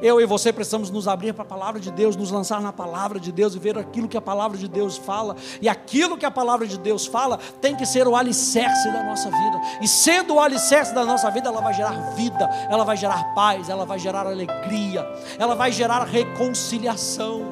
[0.00, 3.18] Eu e você precisamos nos abrir para a palavra de Deus, nos lançar na palavra
[3.18, 5.36] de Deus e ver aquilo que a palavra de Deus fala.
[5.60, 9.30] E aquilo que a palavra de Deus fala tem que ser o alicerce da nossa
[9.30, 9.60] vida.
[9.80, 13.68] E sendo o alicerce da nossa vida, ela vai gerar vida, ela vai gerar paz,
[13.68, 15.06] ela vai gerar alegria,
[15.38, 17.42] ela vai gerar reconciliação.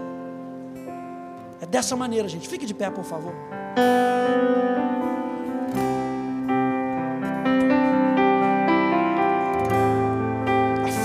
[1.60, 2.48] É dessa maneira, gente.
[2.48, 3.32] Fique de pé, por favor.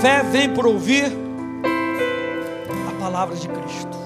[0.00, 1.12] Fé vem por ouvir
[2.88, 3.99] a palavra de Cristo.